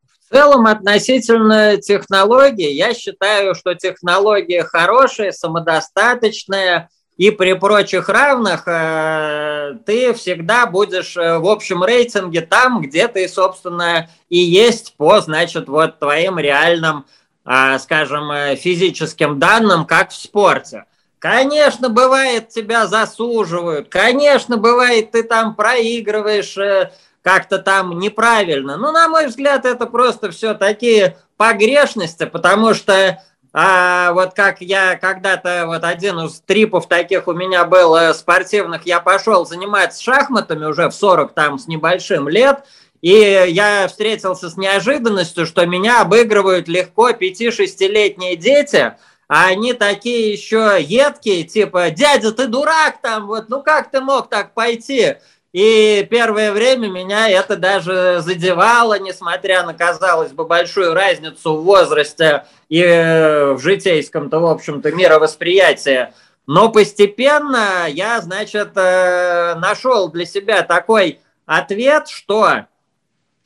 В 0.03 0.31
целом 0.31 0.67
относительно 0.67 1.77
технологии, 1.77 2.71
я 2.71 2.93
считаю, 2.93 3.55
что 3.55 3.73
технология 3.73 4.63
хорошая, 4.63 5.31
самодостаточная, 5.31 6.89
и 7.17 7.31
при 7.31 7.53
прочих 7.53 8.09
равных 8.09 8.63
э, 8.67 9.77
ты 9.85 10.13
всегда 10.13 10.65
будешь 10.65 11.15
э, 11.15 11.37
в 11.37 11.47
общем 11.47 11.83
рейтинге 11.83 12.41
там, 12.41 12.81
где 12.81 13.07
ты, 13.07 13.27
собственно, 13.27 14.09
и 14.29 14.37
есть 14.37 14.95
по, 14.97 15.21
значит, 15.21 15.67
вот 15.67 15.99
твоим 15.99 16.39
реальным 16.39 17.05
а, 17.45 17.77
скажем, 17.77 18.31
э, 18.31 18.55
физическим 18.55 19.37
данным, 19.37 19.85
как 19.85 20.11
в 20.11 20.15
спорте. 20.15 20.85
Конечно, 21.19 21.89
бывает, 21.89 22.49
тебя 22.49 22.87
засуживают, 22.87 23.89
конечно, 23.89 24.57
бывает, 24.57 25.11
ты 25.11 25.23
там 25.23 25.55
проигрываешь 25.55 26.57
э, 26.57 26.91
как-то 27.21 27.59
там 27.59 27.99
неправильно. 27.99 28.77
Но, 28.77 28.91
на 28.93 29.09
мой 29.09 29.27
взгляд, 29.27 29.65
это 29.65 29.87
просто 29.87 30.31
все 30.31 30.53
такие 30.53 31.17
погрешности, 31.35 32.25
потому 32.25 32.73
что 32.73 33.21
а 33.53 34.11
вот 34.13 34.33
как 34.33 34.61
я 34.61 34.97
когда-то, 34.97 35.65
вот 35.67 35.83
один 35.83 36.19
из 36.21 36.41
трипов 36.41 36.87
таких 36.87 37.27
у 37.27 37.33
меня 37.33 37.65
был 37.65 37.95
э, 37.95 38.13
спортивных, 38.13 38.85
я 38.85 38.99
пошел 38.99 39.45
заниматься 39.45 40.01
шахматами 40.01 40.65
уже 40.65 40.89
в 40.89 40.93
40 40.93 41.33
там 41.33 41.59
с 41.59 41.67
небольшим 41.67 42.27
лет– 42.27 42.63
и 43.03 43.45
я 43.49 43.85
встретился 43.89 44.49
с 44.49 44.55
неожиданностью, 44.55 45.45
что 45.45 45.65
меня 45.65 45.99
обыгрывают 45.99 46.69
легко 46.69 47.09
5-6-летние 47.09 48.37
дети, 48.37 48.93
а 49.27 49.47
они 49.47 49.73
такие 49.73 50.31
еще 50.31 50.77
едкие, 50.79 51.43
типа, 51.43 51.89
дядя, 51.89 52.31
ты 52.31 52.47
дурак 52.47 53.01
там, 53.01 53.27
вот, 53.27 53.49
ну 53.49 53.61
как 53.61 53.91
ты 53.91 53.99
мог 53.99 54.29
так 54.29 54.53
пойти? 54.53 55.17
И 55.53 56.07
первое 56.09 56.51
время 56.51 56.87
меня 56.87 57.29
это 57.29 57.55
даже 57.55 58.21
задевало, 58.21 58.97
несмотря 58.97 59.63
на, 59.63 59.75
казалось 59.75 60.31
бы, 60.31 60.45
большую 60.45 60.95
разницу 60.95 61.55
в 61.55 61.63
возрасте 61.63 62.45
и 62.69 62.81
в 62.81 63.59
житейском-то, 63.59 64.39
в 64.39 64.47
общем-то, 64.47 64.91
мировосприятии. 64.91 66.11
Но 66.47 66.69
постепенно 66.69 67.85
я, 67.87 68.19
значит, 68.21 68.71
э, 68.75 69.53
нашел 69.55 70.09
для 70.09 70.25
себя 70.25 70.63
такой 70.63 71.19
ответ, 71.45 72.09
что 72.09 72.65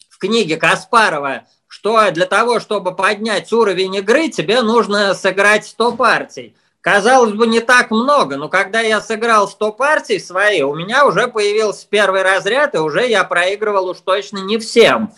в 0.09 0.17
книге 0.17 0.55
Каспарова, 0.55 1.43
что 1.67 2.09
для 2.11 2.25
того, 2.25 2.61
чтобы 2.61 2.95
поднять 2.95 3.51
уровень 3.51 3.95
игры, 3.95 4.29
тебе 4.29 4.61
нужно 4.61 5.13
сыграть 5.13 5.67
100 5.67 5.91
партий. 5.91 6.55
Казалось 6.88 7.34
бы, 7.34 7.47
не 7.47 7.60
так 7.60 7.91
много, 7.91 8.38
но 8.38 8.47
когда 8.47 8.80
я 8.80 9.02
сыграл 9.02 9.50
100 9.50 9.73
партий 9.73 10.19
свои, 10.19 10.62
у 10.62 10.73
меня 10.73 11.06
уже 11.06 11.28
появился 11.28 11.86
первый 11.89 12.21
разряд, 12.21 12.76
и 12.76 12.78
уже 12.78 13.06
я 13.06 13.26
проигрывал 13.26 13.89
уж 13.89 13.97
точно 14.00 14.38
не 14.38 14.58
всем. 14.58 15.12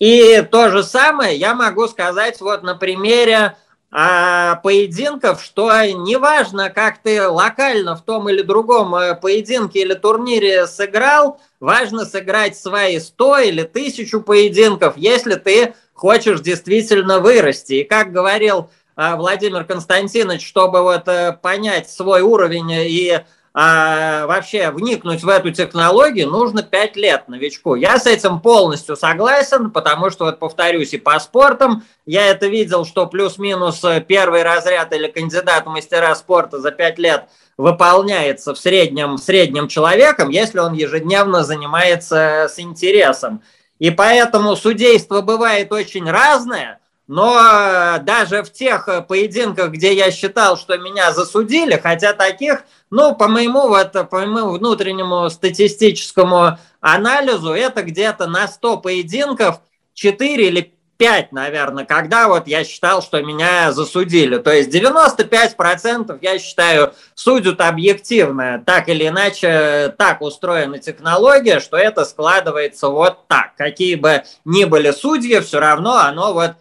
И 0.00 0.42
то 0.50 0.70
же 0.70 0.82
самое 0.82 1.36
я 1.36 1.54
могу 1.54 1.86
сказать 1.86 2.40
вот 2.40 2.64
на 2.64 2.74
примере 2.74 3.56
а, 3.92 4.56
поединков, 4.64 5.40
что 5.40 5.70
неважно, 5.92 6.70
как 6.70 6.98
ты 6.98 7.28
локально 7.28 7.94
в 7.94 8.02
том 8.02 8.28
или 8.28 8.42
другом 8.42 8.92
э, 8.96 9.14
поединке 9.14 9.82
или 9.82 9.94
турнире 9.94 10.66
сыграл, 10.66 11.40
важно 11.60 12.04
сыграть 12.04 12.58
свои 12.58 12.98
100 12.98 13.38
или 13.38 13.62
1000 13.62 14.18
поединков, 14.18 14.94
если 14.96 15.36
ты 15.36 15.74
хочешь 15.94 16.40
действительно 16.40 17.20
вырасти. 17.20 17.74
И 17.74 17.84
как 17.84 18.10
говорил 18.10 18.70
Владимир 18.96 19.64
Константинович, 19.64 20.46
чтобы 20.46 20.82
вот 20.82 21.08
э, 21.08 21.32
понять 21.40 21.88
свой 21.88 22.20
уровень 22.20 22.70
и 22.70 23.20
а 23.54 24.26
вообще 24.26 24.70
вникнуть 24.70 25.22
в 25.22 25.28
эту 25.28 25.50
технологию 25.50 26.30
нужно 26.30 26.62
5 26.62 26.96
лет 26.96 27.28
новичку. 27.28 27.74
Я 27.74 27.98
с 27.98 28.06
этим 28.06 28.40
полностью 28.40 28.96
согласен, 28.96 29.70
потому 29.70 30.08
что, 30.08 30.24
вот 30.24 30.38
повторюсь, 30.38 30.94
и 30.94 30.98
по 30.98 31.18
спортам 31.20 31.84
я 32.06 32.28
это 32.28 32.46
видел, 32.46 32.86
что 32.86 33.06
плюс-минус 33.06 33.84
первый 34.08 34.42
разряд 34.42 34.94
или 34.94 35.06
кандидат 35.06 35.66
в 35.66 35.68
мастера 35.68 36.14
спорта 36.14 36.60
за 36.60 36.70
5 36.70 36.98
лет 36.98 37.28
выполняется 37.58 38.54
в 38.54 38.58
среднем, 38.58 39.18
среднем 39.18 39.68
человеком, 39.68 40.30
если 40.30 40.58
он 40.58 40.72
ежедневно 40.72 41.44
занимается 41.44 42.48
с 42.50 42.58
интересом. 42.58 43.42
И 43.78 43.90
поэтому 43.90 44.56
судейство 44.56 45.20
бывает 45.20 45.70
очень 45.72 46.10
разное– 46.10 46.78
но 47.06 47.38
э, 47.38 47.98
даже 48.00 48.42
в 48.42 48.52
тех 48.52 48.88
э, 48.88 49.02
поединках, 49.02 49.70
где 49.70 49.94
я 49.94 50.10
считал, 50.10 50.56
что 50.56 50.78
меня 50.78 51.12
засудили, 51.12 51.78
хотя 51.82 52.12
таких, 52.12 52.64
ну, 52.90 53.14
по 53.14 53.28
моему, 53.28 53.68
вот, 53.68 53.92
по 53.92 54.26
моему 54.26 54.50
внутреннему 54.50 55.28
статистическому 55.28 56.58
анализу, 56.80 57.52
это 57.52 57.82
где-то 57.82 58.26
на 58.26 58.46
100 58.46 58.78
поединков 58.78 59.60
4 59.94 60.46
или 60.46 60.72
5, 61.02 61.32
наверное, 61.32 61.84
когда 61.84 62.28
вот 62.28 62.46
я 62.46 62.62
считал, 62.62 63.02
что 63.02 63.20
меня 63.22 63.72
засудили. 63.72 64.38
То 64.38 64.52
есть 64.52 64.72
95% 64.72 66.16
я 66.22 66.38
считаю 66.38 66.94
судят 67.16 67.60
объективно. 67.60 68.62
Так 68.64 68.88
или 68.88 69.08
иначе, 69.08 69.92
так 69.98 70.22
устроена 70.22 70.78
технология, 70.78 71.58
что 71.58 71.76
это 71.76 72.04
складывается 72.04 72.88
вот 72.88 73.26
так. 73.26 73.56
Какие 73.56 73.96
бы 73.96 74.22
ни 74.44 74.64
были 74.64 74.92
судьи, 74.92 75.40
все 75.40 75.58
равно 75.58 75.96
оно 75.96 76.34
вот 76.34 76.52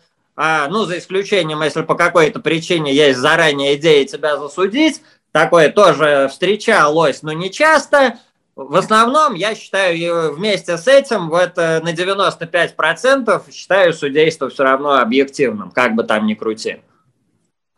а, 0.43 0.67
ну, 0.69 0.85
за 0.85 0.97
исключением, 0.97 1.61
если 1.61 1.83
по 1.83 1.93
какой-то 1.93 2.39
причине 2.39 2.91
есть 2.95 3.19
заранее 3.19 3.75
идея 3.75 4.05
тебя 4.05 4.37
засудить, 4.37 5.03
такое 5.31 5.69
тоже 5.69 6.29
встречалось, 6.31 7.21
но 7.21 7.31
не 7.31 7.51
часто. 7.51 8.17
В 8.55 8.75
основном, 8.75 9.35
я 9.35 9.53
считаю, 9.53 10.33
вместе 10.33 10.79
с 10.79 10.87
этим, 10.87 11.29
вот 11.29 11.57
на 11.57 11.93
95% 11.93 13.51
считаю 13.53 13.93
судейство 13.93 14.49
все 14.49 14.63
равно 14.63 14.93
объективным, 14.95 15.69
как 15.69 15.93
бы 15.93 16.03
там 16.05 16.25
ни 16.25 16.33
крути. 16.33 16.81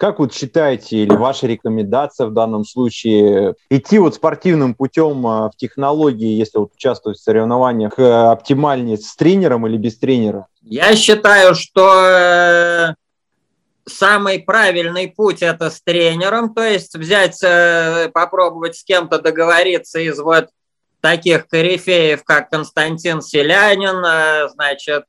Как 0.03 0.19
вот 0.19 0.33
считаете, 0.33 0.97
или 0.97 1.15
ваша 1.15 1.47
рекомендация 1.47 2.27
в 2.27 2.33
данном 2.33 2.65
случае, 2.65 3.55
идти 3.69 3.99
вот 3.99 4.15
спортивным 4.15 4.75
путем 4.75 5.25
а, 5.25 5.49
в 5.49 5.55
технологии, 5.55 6.37
если 6.37 6.57
вот 6.57 6.73
участвовать 6.75 7.19
в 7.19 7.23
соревнованиях, 7.23 7.97
э, 7.97 8.03
оптимальнее 8.03 8.97
с 8.97 9.15
тренером 9.15 9.65
или 9.65 9.77
без 9.77 9.97
тренера? 9.97 10.47
Я 10.61 10.93
считаю, 10.97 11.55
что 11.55 12.05
э, 12.05 12.95
самый 13.85 14.39
правильный 14.39 15.07
путь 15.07 15.41
это 15.41 15.69
с 15.69 15.81
тренером, 15.81 16.53
то 16.53 16.63
есть 16.63 16.97
взять, 16.97 17.41
э, 17.41 18.09
попробовать 18.13 18.75
с 18.75 18.83
кем-то 18.83 19.19
договориться 19.19 20.01
из 20.01 20.19
вот 20.19 20.49
таких 20.99 21.47
корифеев, 21.47 22.25
как 22.25 22.49
Константин 22.49 23.21
Селянин, 23.21 24.49
значит, 24.51 25.05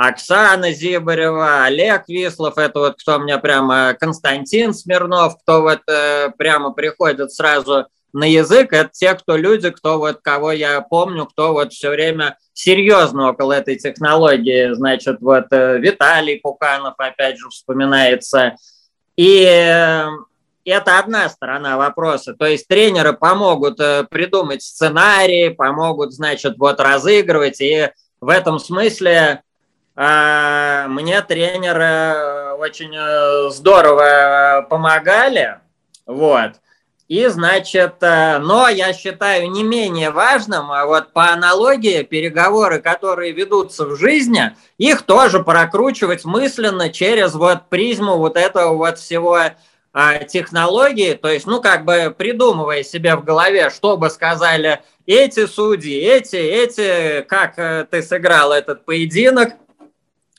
Оксана 0.00 0.70
Зибарева, 0.70 1.64
Олег 1.64 2.04
Вислов, 2.06 2.56
это 2.56 2.78
вот 2.78 3.00
кто 3.00 3.16
у 3.16 3.18
меня 3.18 3.38
прямо, 3.38 3.96
Константин 3.98 4.72
Смирнов, 4.72 5.36
кто 5.42 5.62
вот 5.62 5.80
э, 5.88 6.30
прямо 6.38 6.70
приходит 6.70 7.32
сразу 7.32 7.86
на 8.12 8.22
язык, 8.22 8.72
это 8.72 8.90
те, 8.92 9.14
кто 9.14 9.36
люди, 9.36 9.70
кто 9.70 9.98
вот, 9.98 10.20
кого 10.22 10.52
я 10.52 10.80
помню, 10.82 11.26
кто 11.26 11.52
вот 11.52 11.72
все 11.72 11.90
время 11.90 12.38
серьезно 12.52 13.30
около 13.30 13.54
этой 13.54 13.74
технологии, 13.74 14.72
значит, 14.72 15.16
вот 15.20 15.46
э, 15.50 15.78
Виталий 15.78 16.38
Пуканов, 16.38 16.94
опять 16.98 17.36
же, 17.36 17.48
вспоминается, 17.48 18.54
и, 19.16 19.42
это 20.64 20.98
одна 20.98 21.28
сторона 21.28 21.76
вопроса. 21.76 22.34
То 22.34 22.46
есть 22.46 22.68
тренеры 22.68 23.14
помогут 23.14 23.80
э, 23.80 24.04
придумать 24.08 24.62
сценарии, 24.62 25.48
помогут, 25.48 26.12
значит, 26.12 26.56
вот 26.58 26.78
разыгрывать. 26.78 27.60
И 27.60 27.90
в 28.20 28.28
этом 28.28 28.58
смысле 28.58 29.10
э, 29.10 29.38
мне 29.98 31.22
тренеры 31.22 32.54
очень 32.56 32.94
э, 32.96 33.50
здорово 33.50 34.64
помогали. 34.70 35.58
Вот. 36.06 36.52
И, 37.08 37.26
значит, 37.26 37.94
но 38.00 38.68
я 38.68 38.92
считаю 38.92 39.50
не 39.50 39.62
менее 39.62 40.10
важным, 40.10 40.70
а 40.70 40.84
вот 40.84 41.14
по 41.14 41.30
аналогии 41.30 42.02
переговоры, 42.02 42.80
которые 42.80 43.32
ведутся 43.32 43.86
в 43.86 43.96
жизни, 43.96 44.54
их 44.76 45.02
тоже 45.02 45.42
прокручивать 45.42 46.26
мысленно 46.26 46.90
через 46.90 47.34
вот 47.34 47.70
призму 47.70 48.18
вот 48.18 48.36
этого 48.36 48.76
вот 48.76 48.98
всего 48.98 49.40
а, 50.00 50.18
технологии, 50.18 51.14
то 51.14 51.28
есть, 51.28 51.46
ну, 51.46 51.62
как 51.62 51.84
бы 51.84 52.14
придумывая 52.16 52.82
себе 52.82 53.16
в 53.16 53.24
голове, 53.24 53.70
что 53.70 53.96
бы 53.96 54.10
сказали 54.10 54.80
эти 55.06 55.46
судьи, 55.46 55.98
эти, 55.98 56.36
эти, 56.36 57.22
как 57.22 57.58
э, 57.58 57.86
ты 57.90 58.02
сыграл 58.02 58.52
этот 58.52 58.84
поединок, 58.84 59.54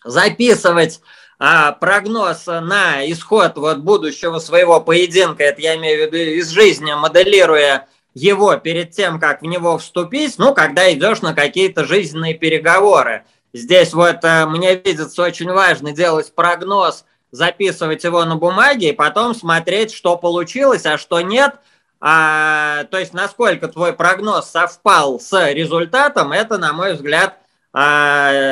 записывать 0.04 1.02
а, 1.40 1.72
прогноз 1.72 2.46
на 2.48 3.10
исход 3.10 3.58
вот 3.58 3.78
будущего 3.80 4.40
своего 4.40 4.82
поединка, 4.82 5.44
это 5.44 5.62
я 5.62 5.76
имею 5.76 5.98
в 5.98 6.06
виду 6.08 6.18
из 6.18 6.50
жизни, 6.50 6.94
моделируя 6.94 7.88
его 8.14 8.56
перед 8.58 8.92
тем, 8.92 9.20
как 9.20 9.42
в 9.42 9.46
него 9.46 9.78
вступить, 9.78 10.36
ну, 10.38 10.54
когда 10.54 10.92
идешь 10.92 11.22
на 11.22 11.34
какие-то 11.34 11.86
жизненные 11.86 12.34
переговоры. 12.34 13.24
Здесь 13.54 13.94
вот 13.94 14.18
э, 14.24 14.46
мне 14.46 14.76
видится 14.76 15.24
очень 15.24 15.50
важно 15.52 15.92
делать 15.92 16.34
прогноз 16.34 17.06
записывать 17.32 18.04
его 18.04 18.26
на 18.26 18.36
бумаге 18.36 18.90
и 18.90 18.94
потом 18.94 19.36
смотреть, 19.36 19.94
что 19.94 20.18
получилось, 20.18 20.86
а 20.86 20.98
что 20.98 21.22
нет. 21.22 21.56
А, 22.02 22.86
то 22.86 22.98
есть, 22.98 23.14
насколько 23.14 23.68
твой 23.68 23.94
прогноз 23.94 24.50
совпал 24.50 25.20
с 25.20 25.52
результатом, 25.52 26.32
это, 26.32 26.58
на 26.58 26.74
мой 26.74 26.94
взгляд, 26.94 27.36
а, 27.36 27.40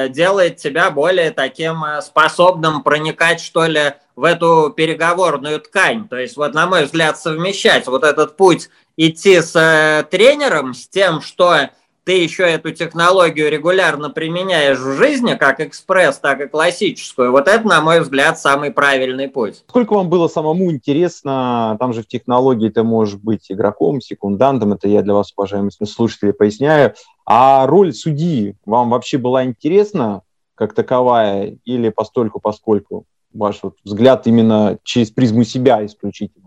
делает 0.10 0.58
тебя 0.58 0.90
более 0.92 1.32
таким 1.32 1.84
а, 1.84 2.02
способным 2.02 2.84
проникать, 2.84 3.42
что 3.42 3.66
ли, 3.66 3.94
в 4.16 4.24
эту 4.24 4.74
переговорную 4.76 5.60
ткань. 5.60 6.08
То 6.08 6.18
есть, 6.18 6.38
вот, 6.38 6.54
на 6.54 6.66
мой 6.66 6.86
взгляд, 6.86 7.20
совмещать 7.20 7.88
вот 7.88 8.04
этот 8.04 8.36
путь 8.38 8.70
идти 8.98 9.42
с 9.42 9.56
э, 9.56 10.04
тренером, 10.10 10.74
с 10.74 10.88
тем, 10.88 11.22
что 11.22 11.70
ты 12.08 12.13
еще 12.13 12.43
эту 12.43 12.72
технологию 12.72 13.52
регулярно 13.52 14.10
применяешь 14.10 14.80
в 14.80 14.93
жизни, 14.93 15.34
как 15.34 15.60
экспресс, 15.60 16.17
так 16.20 16.39
и 16.39 16.48
классическую, 16.48 17.34
вот 17.34 17.50
это, 17.50 17.67
на 17.67 17.82
мой 17.82 18.00
взгляд, 18.00 18.39
самый 18.39 18.72
правильный 18.72 19.28
путь. 19.28 19.65
Сколько 19.67 19.91
вам 19.91 20.08
было 20.08 20.30
самому 20.30 20.72
интересно, 20.72 21.76
там 21.82 21.91
же 21.91 22.04
в 22.04 22.08
технологии 22.08 22.70
ты 22.70 22.84
можешь 22.84 23.15
быть 23.15 23.52
игроком, 23.52 24.00
секундантом, 24.00 24.72
это 24.72 24.88
я 24.88 25.02
для 25.02 25.15
вас, 25.15 25.34
уважаемые 25.36 25.72
слушатели, 25.72 26.32
поясняю, 26.32 26.93
а 27.26 27.67
роль 27.67 27.91
судьи 27.91 28.56
вам 28.65 28.89
вообще 28.89 29.17
была 29.17 29.43
интересна 29.43 30.22
как 30.56 30.74
таковая 30.74 31.58
или 31.65 31.89
постольку 31.89 32.39
поскольку? 32.39 33.04
Ваш 33.34 33.60
вот 33.63 33.76
взгляд 33.84 34.28
именно 34.28 34.80
через 34.84 35.12
призму 35.12 35.43
себя 35.43 35.86
исключительно? 35.86 36.47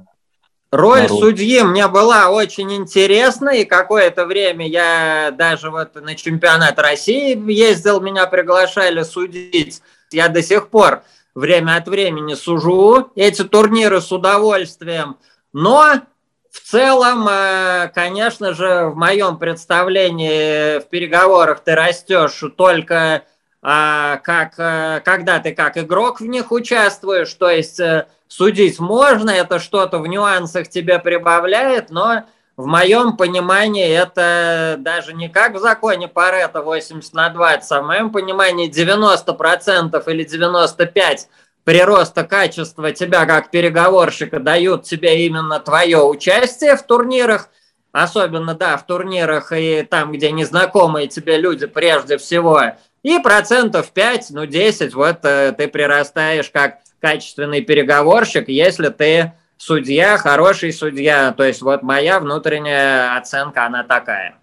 Роль 0.73 1.03
народ. 1.03 1.19
судьи 1.19 1.63
мне 1.63 1.89
была 1.89 2.31
очень 2.31 2.73
интересна, 2.73 3.51
и 3.51 3.65
какое-то 3.65 4.25
время 4.25 4.69
я 4.69 5.35
даже 5.37 5.71
вот 5.71 5.97
на 5.97 6.15
чемпионат 6.15 6.79
России 6.79 7.37
ездил, 7.51 8.01
меня 8.01 8.27
приглашали 8.27 9.03
судить. 9.03 9.83
Я 10.13 10.29
до 10.29 10.43
сих 10.43 10.69
пор 10.69 11.03
время 11.35 11.77
от 11.77 11.89
времени 11.89 12.35
сужу 12.35 13.11
эти 13.17 13.43
турниры 13.43 14.01
с 14.01 14.13
удовольствием, 14.13 15.17
но 15.53 16.03
в 16.53 16.61
целом, 16.61 17.29
э, 17.29 17.91
конечно 17.93 18.55
же, 18.55 18.91
в 18.91 18.97
моем 18.97 19.39
представлении 19.39 20.79
в 20.79 20.89
переговорах 20.89 21.61
ты 21.61 21.75
растешь 21.75 22.43
только 22.57 23.25
как, 23.63 24.55
э, 24.59 25.01
когда 25.05 25.39
ты 25.39 25.55
как 25.55 25.77
игрок 25.77 26.21
в 26.21 26.27
них 26.27 26.51
участвуешь, 26.51 27.33
то 27.35 27.51
есть 27.51 27.79
э, 27.79 28.07
судить 28.27 28.79
можно, 28.81 29.31
это 29.31 29.59
что-то 29.59 29.99
в 29.99 30.07
нюансах 30.07 30.69
тебе 30.69 30.99
прибавляет, 30.99 31.91
но 31.91 32.25
в 32.57 32.67
моем 32.67 33.17
понимании 33.17 33.89
это 33.89 34.77
даже 34.79 35.13
не 35.13 35.29
как 35.29 35.55
в 35.55 35.59
законе 35.59 36.09
Парета 36.09 36.63
80 36.63 37.13
на 37.15 37.29
20, 37.29 37.73
а 37.73 37.83
в 37.83 37.87
моем 37.87 38.11
понимании 38.11 38.71
90% 38.71 40.03
или 40.11 40.27
95% 40.27 41.27
прироста 41.65 42.25
качества 42.25 42.93
тебя 42.93 43.27
как 43.27 43.51
переговорщика 43.51 44.41
дают 44.41 44.85
тебе 44.85 45.27
именно 45.27 45.61
твое 45.61 46.03
участие 46.03 46.77
в 46.77 46.83
турнирах, 46.83 47.49
особенно, 47.93 48.55
да, 48.55 48.77
в 48.77 48.87
турнирах 48.87 49.53
и 49.53 49.83
там, 49.83 50.13
где 50.13 50.31
незнакомые 50.31 51.09
тебе 51.09 51.37
люди 51.37 51.67
прежде 51.67 52.19
всего, 52.19 52.63
и 53.03 53.19
процентов 53.19 53.91
5, 53.93 54.29
ну 54.31 54.47
10, 54.47 54.95
вот 54.95 55.25
э, 55.25 55.53
ты 55.57 55.69
прирастаешь 55.69 56.51
как 56.51 56.79
качественный 57.01 57.63
переговорщик, 57.63 58.49
если 58.49 58.89
ты 58.89 59.33
судья, 59.57 60.19
хороший 60.19 60.73
судья. 60.73 61.33
То 61.33 61.45
есть 61.45 61.63
вот 61.63 61.83
моя 61.83 62.21
внутренняя 62.21 63.17
оценка, 63.17 63.67
она 63.67 63.85
такая. 63.85 64.37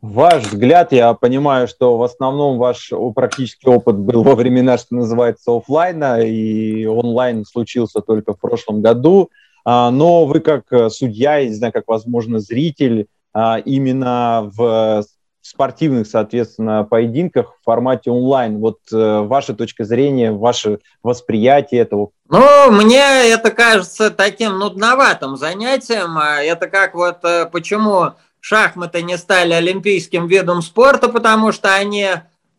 Ваш 0.00 0.44
взгляд, 0.44 0.92
я 0.92 1.12
понимаю, 1.14 1.66
что 1.66 1.98
в 1.98 2.02
основном 2.02 2.56
ваш 2.56 2.92
практический 3.14 3.68
опыт 3.68 3.96
был 3.96 4.22
во 4.22 4.36
времена, 4.36 4.78
что 4.78 4.94
называется, 4.94 5.50
офлайна, 5.50 6.20
и 6.20 6.86
онлайн 6.86 7.44
случился 7.44 8.00
только 8.00 8.32
в 8.32 8.38
прошлом 8.38 8.80
году. 8.80 9.30
А, 9.64 9.90
но 9.90 10.24
вы 10.24 10.40
как 10.40 10.64
судья, 10.90 11.38
я 11.38 11.48
не 11.48 11.54
знаю, 11.54 11.72
как, 11.72 11.84
возможно, 11.88 12.38
зритель, 12.38 13.08
а, 13.34 13.58
именно 13.58 14.50
в 14.54 15.02
спортивных, 15.48 16.06
соответственно, 16.06 16.84
поединках 16.84 17.54
в 17.60 17.64
формате 17.64 18.10
онлайн. 18.10 18.58
Вот 18.58 18.78
э, 18.92 19.20
ваша 19.20 19.54
точка 19.54 19.84
зрения, 19.84 20.32
ваше 20.32 20.80
восприятие 21.02 21.80
этого? 21.80 22.10
Ну, 22.28 22.70
мне 22.70 23.30
это 23.30 23.50
кажется 23.50 24.10
таким 24.10 24.58
нудноватым 24.58 25.36
занятием. 25.36 26.18
А 26.18 26.42
это 26.42 26.68
как 26.68 26.94
вот 26.94 27.24
э, 27.24 27.46
почему 27.46 28.12
шахматы 28.40 29.02
не 29.02 29.16
стали 29.16 29.54
олимпийским 29.54 30.26
видом 30.26 30.62
спорта, 30.62 31.08
потому 31.08 31.52
что 31.52 31.74
они 31.74 32.08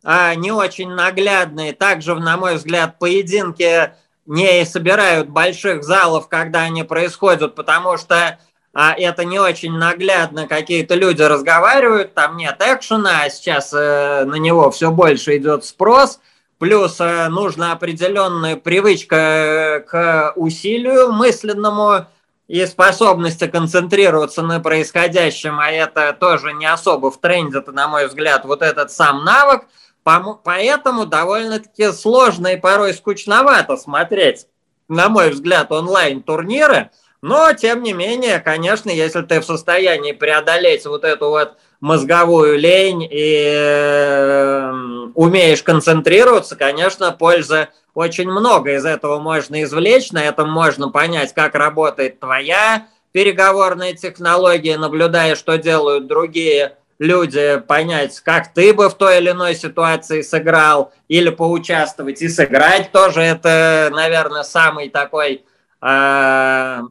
а, 0.04 0.34
не 0.36 0.52
очень 0.52 0.90
наглядные. 0.90 1.74
Также, 1.74 2.16
на 2.16 2.38
мой 2.38 2.56
взгляд, 2.56 2.98
поединки 3.00 3.92
не 4.26 4.66
собирают 4.66 5.30
больших 5.30 5.84
залов, 5.84 6.28
когда 6.28 6.62
они 6.62 6.84
происходят, 6.84 7.56
потому 7.56 7.98
что 7.98 8.40
а 8.74 8.94
это 8.94 9.26
не 9.26 9.40
очень 9.40 9.74
наглядно, 9.74 10.48
какие-то 10.48 10.96
люди 10.96 11.22
разговаривают, 11.22 12.14
там 12.14 12.38
нет 12.38 12.58
экшена, 12.60 13.24
а 13.24 13.30
сейчас 13.30 13.74
э, 13.74 14.26
на 14.26 14.36
него 14.36 14.70
все 14.70 14.92
больше 14.92 15.38
идет 15.38 15.66
спрос, 15.66 16.20
плюс 16.60 16.98
э, 17.00 17.30
нужна 17.30 17.72
определенная 17.72 18.58
привычка 18.58 19.16
э, 19.16 19.80
к 19.80 20.34
усилию 20.36 21.12
мысленному 21.12 22.06
и 22.48 22.66
способности 22.66 23.48
концентрироваться 23.48 24.44
на 24.44 24.60
происходящем, 24.60 25.60
а 25.60 25.72
это 25.72 26.14
тоже 26.14 26.54
не 26.54 26.66
особо 26.66 27.10
в 27.10 27.20
тренде, 27.20 27.64
на 27.66 27.88
мой 27.88 28.08
взгляд, 28.08 28.46
вот 28.46 28.62
этот 28.62 28.92
сам 28.92 29.24
навык, 29.24 29.64
поэтому 30.04 31.06
довольно-таки 31.06 31.92
сложно 31.92 32.48
и 32.48 32.58
порой 32.58 32.94
скучновато 32.94 33.78
смотреть, 33.78 34.46
на 34.88 35.10
мой 35.10 35.32
взгляд, 35.32 35.72
онлайн-турниры, 35.72 36.92
но, 37.22 37.54
тем 37.54 37.84
не 37.84 37.94
менее, 37.94 38.40
конечно, 38.40 38.90
если 38.90 39.22
ты 39.22 39.42
в 39.42 39.46
состоянии 39.46 40.14
преодолеть 40.14 40.86
вот 40.86 41.04
эту 41.04 41.30
вот 41.30 41.58
мозговую 41.82 42.58
лень 42.58 43.08
и 43.10 43.44
э, 43.46 44.72
умеешь 45.16 45.64
концентрироваться, 45.64 46.56
конечно, 46.56 47.12
пользы 47.12 47.70
очень 47.94 48.30
много 48.30 48.76
из 48.76 48.86
этого 48.86 49.20
можно 49.20 49.64
извлечь, 49.64 50.12
на 50.12 50.24
этом 50.24 50.50
можно 50.50 50.90
понять, 50.90 51.34
как 51.34 51.56
работает 51.56 52.20
твоя 52.20 52.88
переговорная 53.12 53.94
технология, 53.94 54.78
наблюдая, 54.78 55.36
что 55.36 55.58
делают 55.58 56.08
другие 56.08 56.78
люди, 57.00 57.62
понять, 57.68 58.20
как 58.20 58.54
ты 58.54 58.74
бы 58.74 58.90
в 58.90 58.94
той 58.94 59.18
или 59.20 59.32
иной 59.32 59.56
ситуации 59.56 60.22
сыграл, 60.22 60.94
или 61.08 61.30
поучаствовать 61.30 62.22
и 62.22 62.28
сыграть 62.30 62.92
тоже. 62.92 63.22
Это, 63.22 63.90
наверное, 63.92 64.44
самый 64.44 64.90
такой 64.90 65.46
э, 65.82 66.82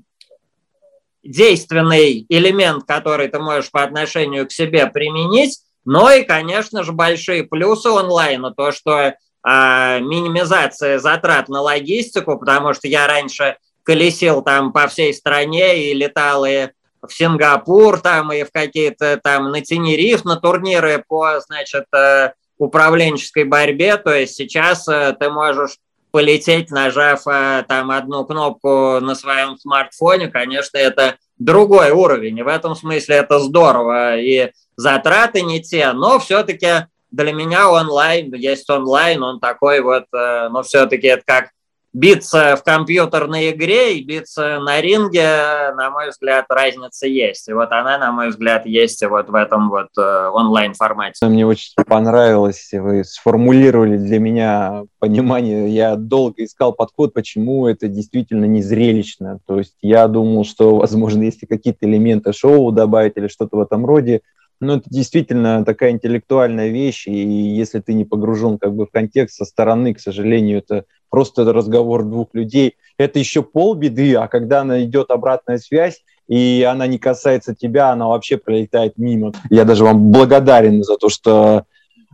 действенный 1.29 2.25
элемент, 2.29 2.85
который 2.85 3.29
ты 3.29 3.39
можешь 3.39 3.71
по 3.71 3.83
отношению 3.83 4.47
к 4.47 4.53
себе 4.53 4.87
применить, 4.87 5.61
но 5.85 6.11
и, 6.11 6.23
конечно 6.23 6.83
же, 6.83 6.93
большие 6.93 7.45
плюсы 7.45 7.89
онлайна, 7.89 8.53
то, 8.53 8.73
что 8.73 8.99
э, 8.99 9.15
минимизация 9.43 10.99
затрат 10.99 11.49
на 11.49 11.61
логистику, 11.61 12.39
потому 12.39 12.73
что 12.73 12.89
я 12.89 13.07
раньше 13.07 13.57
колесил 13.83 14.43
там 14.43 14.73
по 14.73 14.87
всей 14.87 15.15
стране 15.15 15.91
и 15.91 15.95
летал 15.95 16.45
и 16.45 16.69
в 17.07 17.13
Сингапур 17.13 18.01
там 18.01 18.33
и 18.33 18.43
в 18.43 18.51
какие-то 18.51 19.21
там 19.23 19.51
на 19.51 19.61
Тенериф, 19.61 20.25
на 20.25 20.37
турниры 20.37 21.05
по, 21.07 21.41
значит, 21.41 21.85
э, 21.95 22.33
управленческой 22.59 23.45
борьбе, 23.45 23.99
то 23.99 24.13
есть 24.13 24.35
сейчас 24.35 24.89
э, 24.89 25.15
ты 25.19 25.31
можешь 25.31 25.77
полететь, 26.11 26.71
нажав 26.71 27.27
э, 27.27 27.65
там 27.69 27.91
одну 27.91 28.25
кнопку 28.25 29.01
на 29.01 29.15
своем 29.15 29.57
смартфоне, 29.57 30.29
конечно, 30.29 30.79
это 30.79 31.17
другой 31.39 31.91
уровень. 31.91 32.39
И 32.39 32.43
в 32.43 32.49
этом 32.49 32.75
смысле 32.75 33.17
это 33.17 33.39
здорово. 33.39 34.19
И 34.19 34.53
затраты 34.77 35.43
не 35.43 35.63
те, 35.63 35.93
но 35.93 36.19
все-таки 36.19 36.87
для 37.11 37.33
меня 37.33 37.71
онлайн, 37.71 38.33
есть 38.35 38.69
онлайн, 38.69 39.23
он 39.23 39.41
такой 39.41 39.81
вот, 39.81 40.05
э, 40.13 40.49
но 40.51 40.63
все-таки 40.63 41.07
это 41.07 41.23
как 41.25 41.51
биться 41.93 42.57
в 42.57 42.63
компьютерной 42.63 43.51
игре 43.51 43.99
и 43.99 44.05
биться 44.05 44.59
на 44.61 44.81
ринге, 44.81 45.73
на 45.77 45.91
мой 45.91 46.11
взгляд, 46.11 46.47
разница 46.49 47.07
есть. 47.07 47.49
И 47.49 47.53
вот 47.53 47.73
она, 47.73 47.99
на 47.99 48.13
мой 48.13 48.29
взгляд, 48.29 48.67
есть 48.67 49.05
вот 49.07 49.29
в 49.29 49.35
этом 49.35 49.71
вот 49.71 49.89
э, 49.97 50.31
онлайн-формате. 50.33 51.25
Мне 51.27 51.47
очень 51.47 51.73
понравилось, 51.87 52.69
вы 52.73 53.05
сформулировали 53.05 53.97
для 53.97 54.19
меня 54.19 54.85
понимание. 54.99 55.69
Я 55.71 55.97
долго 55.97 56.45
искал 56.45 56.73
подход, 56.73 57.15
почему 57.15 57.67
это 57.67 57.89
действительно 57.89 58.45
не 58.45 58.63
зрелищно. 58.63 59.41
То 59.47 59.59
есть 59.59 59.75
я 59.81 60.07
думал, 60.09 60.45
что, 60.45 60.77
возможно, 60.77 61.23
если 61.23 61.47
какие-то 61.47 61.87
элементы 61.87 62.33
шоу 62.33 62.71
добавить 62.71 63.17
или 63.17 63.29
что-то 63.29 63.57
в 63.57 63.61
этом 63.61 63.87
роде, 63.87 64.21
ну, 64.61 64.77
это 64.77 64.91
действительно 64.91 65.65
такая 65.65 65.93
интеллектуальная 65.93 66.69
вещь, 66.69 67.07
и 67.07 67.13
если 67.13 67.81
ты 67.81 67.95
не 67.95 68.05
погружен 68.05 68.59
как 68.59 68.75
бы 68.75 68.87
в 68.87 68.91
контекст 68.91 69.37
со 69.37 69.45
стороны, 69.45 69.95
к 69.95 70.01
сожалению, 70.01 70.59
это 70.59 70.85
просто 71.09 71.45
разговор 71.53 72.05
двух 72.05 72.29
людей. 72.33 72.77
Это 72.99 73.19
еще 73.19 73.43
полбеды, 73.43 74.15
а 74.15 74.29
когда 74.29 74.61
она 74.61 74.83
идет 74.83 75.11
обратная 75.11 75.59
связь, 75.59 76.03
и 76.29 76.67
она 76.69 76.87
не 76.87 76.99
касается 76.99 77.55
тебя, 77.55 77.91
она 77.91 78.09
вообще 78.09 78.37
пролетает 78.37 78.99
мимо. 78.99 79.33
Я 79.51 79.65
даже 79.65 79.85
вам 79.85 80.11
благодарен 80.13 80.83
за 80.83 80.97
то, 80.97 81.09
что 81.09 81.65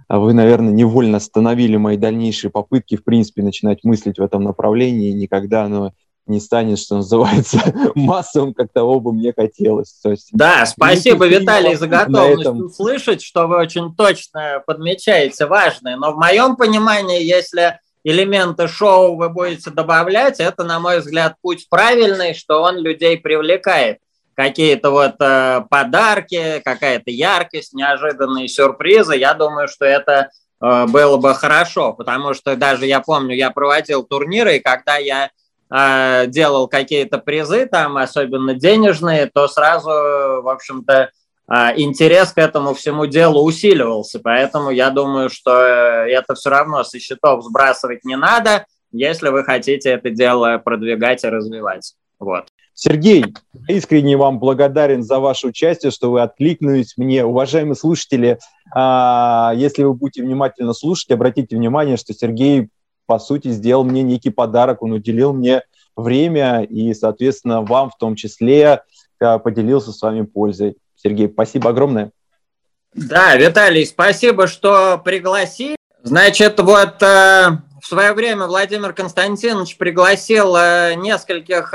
вы, 0.08 0.32
наверное, 0.34 0.72
невольно 0.72 1.16
остановили 1.16 1.76
мои 1.76 1.96
дальнейшие 1.96 2.50
попытки, 2.50 2.96
в 2.96 3.04
принципе, 3.04 3.42
начинать 3.42 3.84
мыслить 3.84 4.18
в 4.18 4.22
этом 4.22 4.44
направлении. 4.44 5.10
Никогда 5.10 5.64
оно 5.64 5.92
не 6.26 6.40
станет, 6.40 6.78
что 6.78 6.96
называется, 6.96 7.58
массовым, 7.94 8.54
как 8.54 8.72
того 8.72 9.00
бы 9.00 9.12
мне 9.12 9.32
хотелось. 9.34 9.92
То 10.02 10.10
есть, 10.10 10.28
да, 10.32 10.64
спасибо, 10.64 11.26
Виталий, 11.26 11.74
за 11.74 11.86
готовность 11.86 12.40
этом... 12.40 12.64
услышать, 12.64 13.22
что 13.22 13.46
вы 13.46 13.58
очень 13.58 13.94
точно 13.94 14.62
подмечаете 14.66 15.46
важное. 15.46 15.96
Но 15.96 16.12
в 16.12 16.16
моем 16.16 16.56
понимании, 16.56 17.22
если 17.22 17.78
элементы 18.04 18.68
шоу 18.68 19.16
вы 19.16 19.30
будете 19.30 19.70
добавлять, 19.70 20.38
это, 20.38 20.62
на 20.62 20.78
мой 20.78 21.00
взгляд, 21.00 21.34
путь 21.40 21.66
правильный, 21.68 22.34
что 22.34 22.62
он 22.62 22.78
людей 22.78 23.18
привлекает. 23.18 23.98
Какие-то 24.34 24.90
вот 24.90 25.14
э, 25.20 25.62
подарки, 25.70 26.60
какая-то 26.64 27.10
яркость, 27.10 27.72
неожиданные 27.72 28.48
сюрпризы. 28.48 29.16
Я 29.16 29.32
думаю, 29.32 29.68
что 29.68 29.84
это 29.84 30.30
э, 30.60 30.86
было 30.86 31.16
бы 31.16 31.34
хорошо, 31.34 31.92
потому 31.92 32.34
что 32.34 32.56
даже 32.56 32.86
я 32.86 33.00
помню, 33.00 33.34
я 33.34 33.50
проводил 33.50 34.02
турниры, 34.02 34.56
и 34.56 34.60
когда 34.60 34.96
я 34.96 35.30
э, 35.70 36.26
делал 36.26 36.66
какие-то 36.66 37.18
призы, 37.18 37.66
там, 37.66 37.96
особенно 37.96 38.54
денежные, 38.54 39.30
то 39.32 39.46
сразу, 39.46 39.88
в 39.88 40.52
общем-то, 40.52 40.92
э, 40.92 41.08
интерес 41.48 42.32
к 42.32 42.38
этому 42.38 42.74
всему 42.74 43.06
делу 43.06 43.42
усиливался. 43.42 44.20
Поэтому 44.20 44.70
я 44.70 44.90
думаю, 44.90 45.28
что 45.28 45.50
э, 45.60 46.10
это 46.10 46.34
все 46.34 46.50
равно 46.50 46.84
со 46.84 46.98
счетов 46.98 47.44
сбрасывать 47.44 48.04
не 48.04 48.16
надо, 48.16 48.66
если 48.92 49.28
вы 49.28 49.44
хотите 49.44 49.90
это 49.90 50.10
дело 50.10 50.58
продвигать 50.58 51.24
и 51.24 51.28
развивать. 51.28 51.94
Вот. 52.18 52.46
Сергей, 52.72 53.26
искренне 53.68 54.16
вам 54.16 54.38
благодарен 54.38 55.02
за 55.02 55.20
ваше 55.20 55.48
участие, 55.48 55.92
что 55.92 56.10
вы 56.10 56.22
откликнулись 56.22 56.96
мне. 56.96 57.24
Уважаемые 57.24 57.76
слушатели, 57.76 58.38
а, 58.74 59.52
если 59.54 59.84
вы 59.84 59.94
будете 59.94 60.22
внимательно 60.22 60.72
слушать, 60.72 61.10
обратите 61.10 61.56
внимание, 61.56 61.96
что 61.96 62.14
Сергей 62.14 62.70
по 63.06 63.18
сути, 63.18 63.48
сделал 63.48 63.84
мне 63.84 64.02
некий 64.02 64.30
подарок, 64.30 64.82
он 64.82 64.92
уделил 64.92 65.32
мне 65.32 65.62
время 65.96 66.62
и, 66.62 66.92
соответственно, 66.94 67.62
вам 67.62 67.90
в 67.90 67.96
том 67.98 68.16
числе 68.16 68.82
э, 69.20 69.38
поделился 69.38 69.92
с 69.92 70.02
вами 70.02 70.22
пользой. 70.22 70.76
Сергей, 71.04 71.28
спасибо 71.28 71.70
огромное. 71.70 72.10
Да, 72.94 73.36
Виталий, 73.36 73.84
спасибо, 73.84 74.46
что 74.46 74.98
пригласили. 74.98 75.76
Значит, 76.02 76.60
вот 76.60 77.02
э, 77.02 77.50
в 77.82 77.86
свое 77.86 78.12
время 78.12 78.46
Владимир 78.46 78.92
Константинович 78.92 79.76
пригласил 79.76 80.54
э, 80.56 80.94
нескольких 80.94 81.74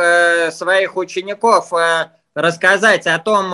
своих 0.53 0.95
учеников 0.95 1.71
рассказать 2.33 3.05
о 3.07 3.19
том, 3.19 3.53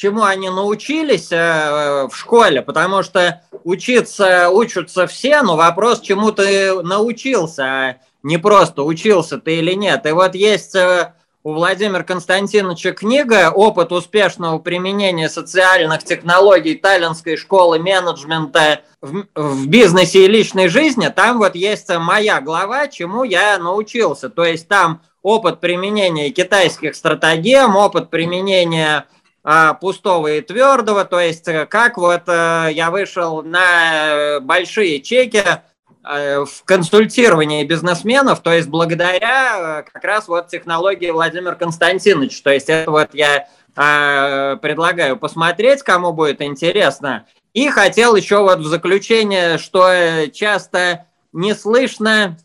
чему 0.00 0.22
они 0.22 0.48
научились 0.48 1.30
э, 1.30 2.08
в 2.10 2.16
школе, 2.16 2.62
потому 2.62 3.02
что 3.02 3.42
учиться 3.64 4.48
учатся 4.48 5.06
все, 5.06 5.42
но 5.42 5.56
вопрос, 5.56 6.00
чему 6.00 6.32
ты 6.32 6.82
научился, 6.82 7.64
а 7.64 7.96
не 8.22 8.38
просто 8.38 8.82
учился 8.82 9.36
ты 9.36 9.56
или 9.56 9.74
нет. 9.74 10.06
И 10.06 10.12
вот 10.12 10.34
есть 10.34 10.74
э, 10.74 11.12
у 11.42 11.54
Владимира 11.54 12.02
Константиновича 12.02 12.92
книга 12.92 13.50
«Опыт 13.50 13.92
успешного 13.92 14.58
применения 14.58 15.28
социальных 15.28 16.04
технологий 16.04 16.74
Таллинской 16.74 17.36
школы 17.36 17.78
менеджмента 17.78 18.82
в, 19.00 19.24
в 19.34 19.66
бизнесе 19.66 20.26
и 20.26 20.28
личной 20.28 20.68
жизни». 20.68 21.08
Там 21.08 21.38
вот 21.38 21.54
есть 21.54 21.88
моя 21.88 22.40
глава, 22.40 22.88
чему 22.88 23.24
я 23.24 23.56
научился. 23.58 24.28
То 24.28 24.44
есть 24.44 24.68
там 24.68 25.00
опыт 25.22 25.60
применения 25.60 26.30
китайских 26.30 26.94
стратегем, 26.94 27.74
опыт 27.74 28.10
применения 28.10 29.06
а, 29.42 29.72
пустого 29.72 30.26
и 30.26 30.42
твердого, 30.42 31.06
то 31.06 31.18
есть 31.18 31.48
э, 31.48 31.64
как 31.64 31.96
вот 31.96 32.24
э, 32.26 32.68
я 32.72 32.90
вышел 32.90 33.42
на 33.42 34.38
большие 34.42 35.00
чеки 35.00 35.38
э, 35.38 35.62
в 36.02 36.64
консультировании 36.64 37.64
бизнесменов, 37.64 38.40
то 38.40 38.52
есть 38.52 38.68
благодаря 38.68 39.84
как 39.92 40.02
раз 40.02 40.28
вот 40.28 40.48
технологии 40.48 41.10
Владимира 41.10 41.54
Константиновича, 41.54 42.42
то 42.42 42.50
есть 42.50 42.70
это 42.70 42.90
вот 42.90 43.10
я 43.12 43.48
а, 43.76 44.56
предлагаю 44.56 45.18
посмотреть, 45.18 45.82
кому 45.82 46.12
будет 46.12 46.40
интересно. 46.40 47.26
И 47.52 47.68
хотел 47.68 48.16
еще 48.16 48.38
вот 48.38 48.60
в 48.60 48.66
заключение, 48.66 49.58
что 49.58 50.26
часто 50.32 51.06
не 51.32 51.54
слышно, 51.54 52.38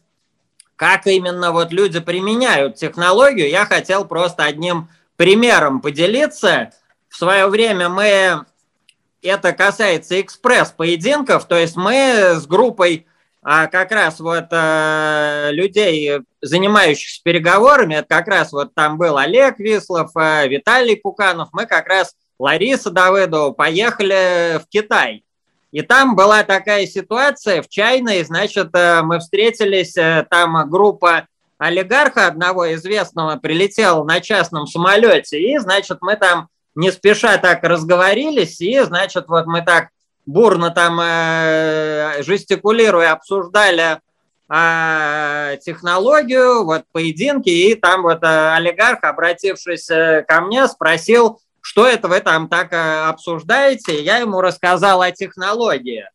как 0.75 1.07
именно 1.07 1.51
вот 1.51 1.71
люди 1.71 2.01
применяют 2.01 2.75
технологию. 2.75 3.49
Я 3.49 3.65
хотел 3.65 4.03
просто 4.05 4.43
одним 4.43 4.89
примером 5.15 5.79
поделиться– 5.79 6.71
в 7.15 7.17
свое 7.17 7.47
время 7.47 7.87
мы, 7.87 8.43
это 9.21 9.53
касается 9.53 10.19
экспресс-поединков, 10.19 11.45
то 11.45 11.57
есть 11.57 11.77
мы 11.77 12.35
с 12.35 12.45
группой 12.45 13.07
а 13.47 13.67
как 13.67 13.91
раз 13.91 14.19
вот 14.19 14.45
э, 14.49 15.49
людей, 15.51 16.19
занимающихся 16.41 17.21
переговорами, 17.23 17.93
это 17.93 18.07
как 18.07 18.27
раз 18.27 18.51
вот 18.51 18.73
там 18.73 18.97
был 18.97 19.19
Олег 19.19 19.59
Вислов, 19.59 20.09
э, 20.17 20.47
Виталий 20.47 20.97
Пуканов, 20.97 21.49
мы 21.51 21.67
как 21.67 21.87
раз, 21.87 22.15
Лариса 22.39 22.89
Давыдова, 22.89 23.51
поехали 23.51 24.57
в 24.57 24.67
Китай. 24.67 25.23
И 25.71 25.83
там 25.83 26.15
была 26.15 26.41
такая 26.41 26.87
ситуация 26.87 27.61
в 27.61 27.69
чайной, 27.69 28.23
значит, 28.23 28.69
э, 28.73 29.03
мы 29.03 29.19
встретились, 29.19 29.95
э, 29.95 30.25
там 30.27 30.67
группа 30.67 31.27
олигарха 31.59 32.25
одного 32.25 32.73
известного 32.73 33.35
прилетела 33.35 34.03
на 34.03 34.21
частном 34.21 34.65
самолете, 34.65 35.39
и, 35.39 35.55
значит, 35.59 35.99
мы 36.01 36.15
там 36.15 36.47
не 36.73 36.91
спеша 36.91 37.37
так 37.37 37.63
разговорились, 37.63 38.59
и, 38.59 38.79
значит, 38.79 39.25
вот 39.27 39.45
мы 39.45 39.61
так 39.61 39.89
бурно 40.25 40.71
там 40.71 40.99
э, 41.01 42.23
жестикулируя 42.23 43.13
обсуждали 43.13 43.99
э, 44.49 45.57
технологию, 45.61 46.65
вот 46.65 46.83
поединки, 46.91 47.49
и 47.49 47.75
там 47.75 48.03
вот 48.03 48.23
э, 48.23 48.53
олигарх, 48.55 49.03
обратившись 49.03 49.89
э, 49.89 50.23
ко 50.27 50.41
мне, 50.41 50.67
спросил, 50.67 51.39
что 51.61 51.87
это 51.87 52.07
вы 52.07 52.19
там 52.19 52.47
так 52.47 52.73
э, 52.73 53.05
обсуждаете, 53.07 54.01
я 54.01 54.17
ему 54.17 54.41
рассказал 54.41 55.01
о 55.01 55.11
технологии. 55.11 56.09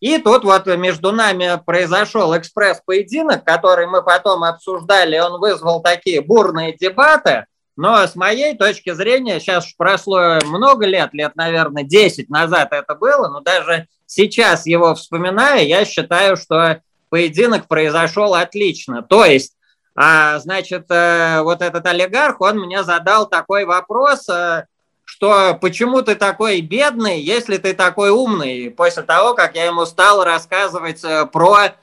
И 0.00 0.18
тут 0.18 0.44
вот 0.44 0.66
между 0.66 1.12
нами 1.12 1.58
произошел 1.64 2.36
экспресс-поединок, 2.36 3.44
который 3.44 3.86
мы 3.86 4.02
потом 4.02 4.44
обсуждали, 4.44 5.18
он 5.18 5.40
вызвал 5.40 5.82
такие 5.82 6.20
бурные 6.20 6.76
дебаты– 6.76 7.46
но 7.76 8.06
с 8.06 8.14
моей 8.14 8.56
точки 8.56 8.92
зрения, 8.92 9.40
сейчас 9.40 9.72
прошло 9.72 10.38
много 10.44 10.86
лет, 10.86 11.10
лет, 11.12 11.34
наверное, 11.34 11.82
10 11.82 12.30
назад 12.30 12.68
это 12.72 12.94
было, 12.94 13.28
но 13.28 13.40
даже 13.40 13.88
сейчас 14.06 14.66
его 14.66 14.94
вспоминая, 14.94 15.62
я 15.62 15.84
считаю, 15.84 16.36
что 16.36 16.80
поединок 17.08 17.66
произошел 17.66 18.34
отлично. 18.34 19.02
То 19.02 19.24
есть, 19.24 19.56
а, 19.96 20.38
значит, 20.38 20.86
э, 20.90 21.42
вот 21.42 21.62
этот 21.62 21.86
олигарх, 21.86 22.40
он 22.40 22.58
мне 22.58 22.82
задал 22.82 23.28
такой 23.28 23.64
вопрос, 23.64 24.28
э, 24.28 24.66
что 25.04 25.56
почему 25.60 26.02
ты 26.02 26.14
такой 26.14 26.60
бедный, 26.60 27.20
если 27.20 27.56
ты 27.58 27.74
такой 27.74 28.10
умный, 28.10 28.70
после 28.70 29.02
того, 29.02 29.34
как 29.34 29.54
я 29.54 29.66
ему 29.66 29.84
стал 29.86 30.24
рассказывать 30.24 31.04
э, 31.04 31.26
про 31.26 31.74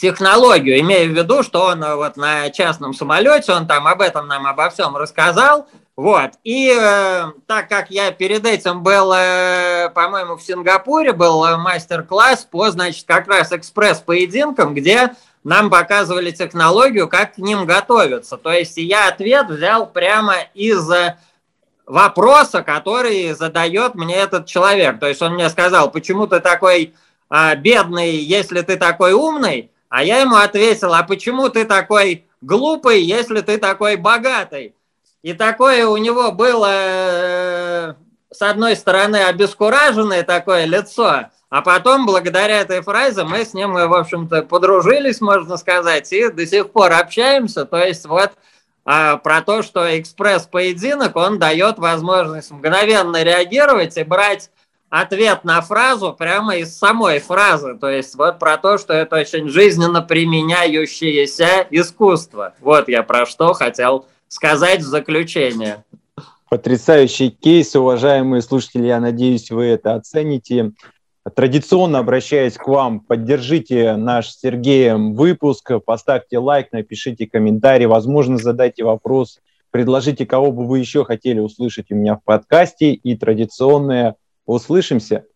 технологию, 0.00 0.80
имея 0.80 1.06
в 1.06 1.10
виду, 1.10 1.42
что 1.42 1.66
он 1.66 1.84
э, 1.84 1.94
вот 1.94 2.16
на 2.16 2.48
частном 2.50 2.94
самолете, 2.94 3.52
он 3.52 3.66
там 3.66 3.86
об 3.86 4.00
этом 4.00 4.26
нам 4.28 4.46
обо 4.46 4.70
всем 4.70 4.96
рассказал, 4.96 5.68
вот. 5.94 6.30
И 6.42 6.74
э, 6.74 7.24
так 7.46 7.68
как 7.68 7.90
я 7.90 8.10
перед 8.10 8.46
этим 8.46 8.82
был, 8.82 9.12
э, 9.14 9.90
по-моему, 9.94 10.36
в 10.36 10.42
Сингапуре, 10.42 11.12
был 11.12 11.58
мастер-класс 11.58 12.46
по, 12.50 12.70
значит, 12.70 13.04
как 13.06 13.28
раз 13.28 13.52
экспресс-поединкам, 13.52 14.74
где 14.74 15.10
нам 15.44 15.68
показывали 15.68 16.30
технологию, 16.30 17.06
как 17.06 17.34
к 17.34 17.38
ним 17.38 17.66
готовиться. 17.66 18.38
То 18.38 18.52
есть 18.52 18.78
я 18.78 19.08
ответ 19.08 19.48
взял 19.48 19.86
прямо 19.86 20.36
из 20.54 20.88
вопроса, 21.84 22.62
который 22.62 23.32
задает 23.32 23.94
мне 23.94 24.16
этот 24.16 24.46
человек. 24.46 24.98
То 24.98 25.08
есть 25.08 25.20
он 25.20 25.34
мне 25.34 25.50
сказал, 25.50 25.90
почему 25.90 26.26
ты 26.26 26.40
такой 26.40 26.94
а, 27.28 27.54
бедный, 27.54 28.16
если 28.16 28.60
ты 28.62 28.76
такой 28.76 29.12
умный? 29.12 29.70
А 29.90 30.04
я 30.04 30.20
ему 30.20 30.36
ответил, 30.36 30.94
а 30.94 31.02
почему 31.02 31.48
ты 31.48 31.64
такой 31.64 32.24
глупый, 32.40 33.02
если 33.02 33.40
ты 33.40 33.58
такой 33.58 33.96
богатый? 33.96 34.74
И 35.22 35.34
такое 35.34 35.86
у 35.86 35.96
него 35.96 36.30
было, 36.32 36.70
э, 36.70 37.94
с 38.30 38.40
одной 38.40 38.76
стороны, 38.76 39.16
обескураженное 39.16 40.22
такое 40.22 40.64
лицо, 40.64 41.26
а 41.50 41.62
потом, 41.62 42.06
благодаря 42.06 42.60
этой 42.60 42.80
фразе, 42.80 43.24
мы 43.24 43.44
с 43.44 43.52
ним, 43.52 43.72
в 43.72 43.94
общем-то, 43.94 44.44
подружились, 44.44 45.20
можно 45.20 45.56
сказать, 45.56 46.10
и 46.12 46.30
до 46.30 46.46
сих 46.46 46.70
пор 46.70 46.92
общаемся. 46.92 47.64
То 47.64 47.78
есть 47.78 48.06
вот 48.06 48.30
а, 48.84 49.16
про 49.16 49.42
то, 49.42 49.62
что 49.62 49.98
экспресс-поединок, 49.98 51.16
он 51.16 51.40
дает 51.40 51.78
возможность 51.78 52.52
мгновенно 52.52 53.24
реагировать 53.24 53.96
и 53.96 54.04
брать 54.04 54.50
ответ 54.90 55.44
на 55.44 55.62
фразу 55.62 56.12
прямо 56.12 56.56
из 56.56 56.76
самой 56.76 57.20
фразы. 57.20 57.78
То 57.80 57.88
есть 57.88 58.14
вот 58.16 58.38
про 58.38 58.58
то, 58.58 58.76
что 58.76 58.92
это 58.92 59.16
очень 59.16 59.48
жизненно 59.48 60.02
применяющееся 60.02 61.66
искусство. 61.70 62.54
Вот 62.60 62.88
я 62.88 63.02
про 63.02 63.24
что 63.24 63.54
хотел 63.54 64.06
сказать 64.28 64.80
в 64.80 64.86
заключение. 64.86 65.84
Потрясающий 66.50 67.30
кейс, 67.30 67.76
уважаемые 67.76 68.42
слушатели, 68.42 68.86
я 68.86 68.98
надеюсь, 68.98 69.50
вы 69.52 69.66
это 69.66 69.94
оцените. 69.94 70.72
Традиционно 71.36 72.00
обращаясь 72.00 72.56
к 72.56 72.66
вам, 72.66 73.00
поддержите 73.00 73.94
наш 73.94 74.32
Сергеем 74.32 75.14
выпуск, 75.14 75.70
поставьте 75.84 76.38
лайк, 76.38 76.72
напишите 76.72 77.26
комментарий, 77.28 77.86
возможно, 77.86 78.36
задайте 78.38 78.82
вопрос, 78.82 79.38
предложите, 79.70 80.26
кого 80.26 80.50
бы 80.50 80.66
вы 80.66 80.80
еще 80.80 81.04
хотели 81.04 81.38
услышать 81.38 81.92
у 81.92 81.94
меня 81.94 82.16
в 82.16 82.24
подкасте. 82.24 82.94
И 82.94 83.16
традиционное 83.16 84.16
«Услышимся!» 84.46 85.26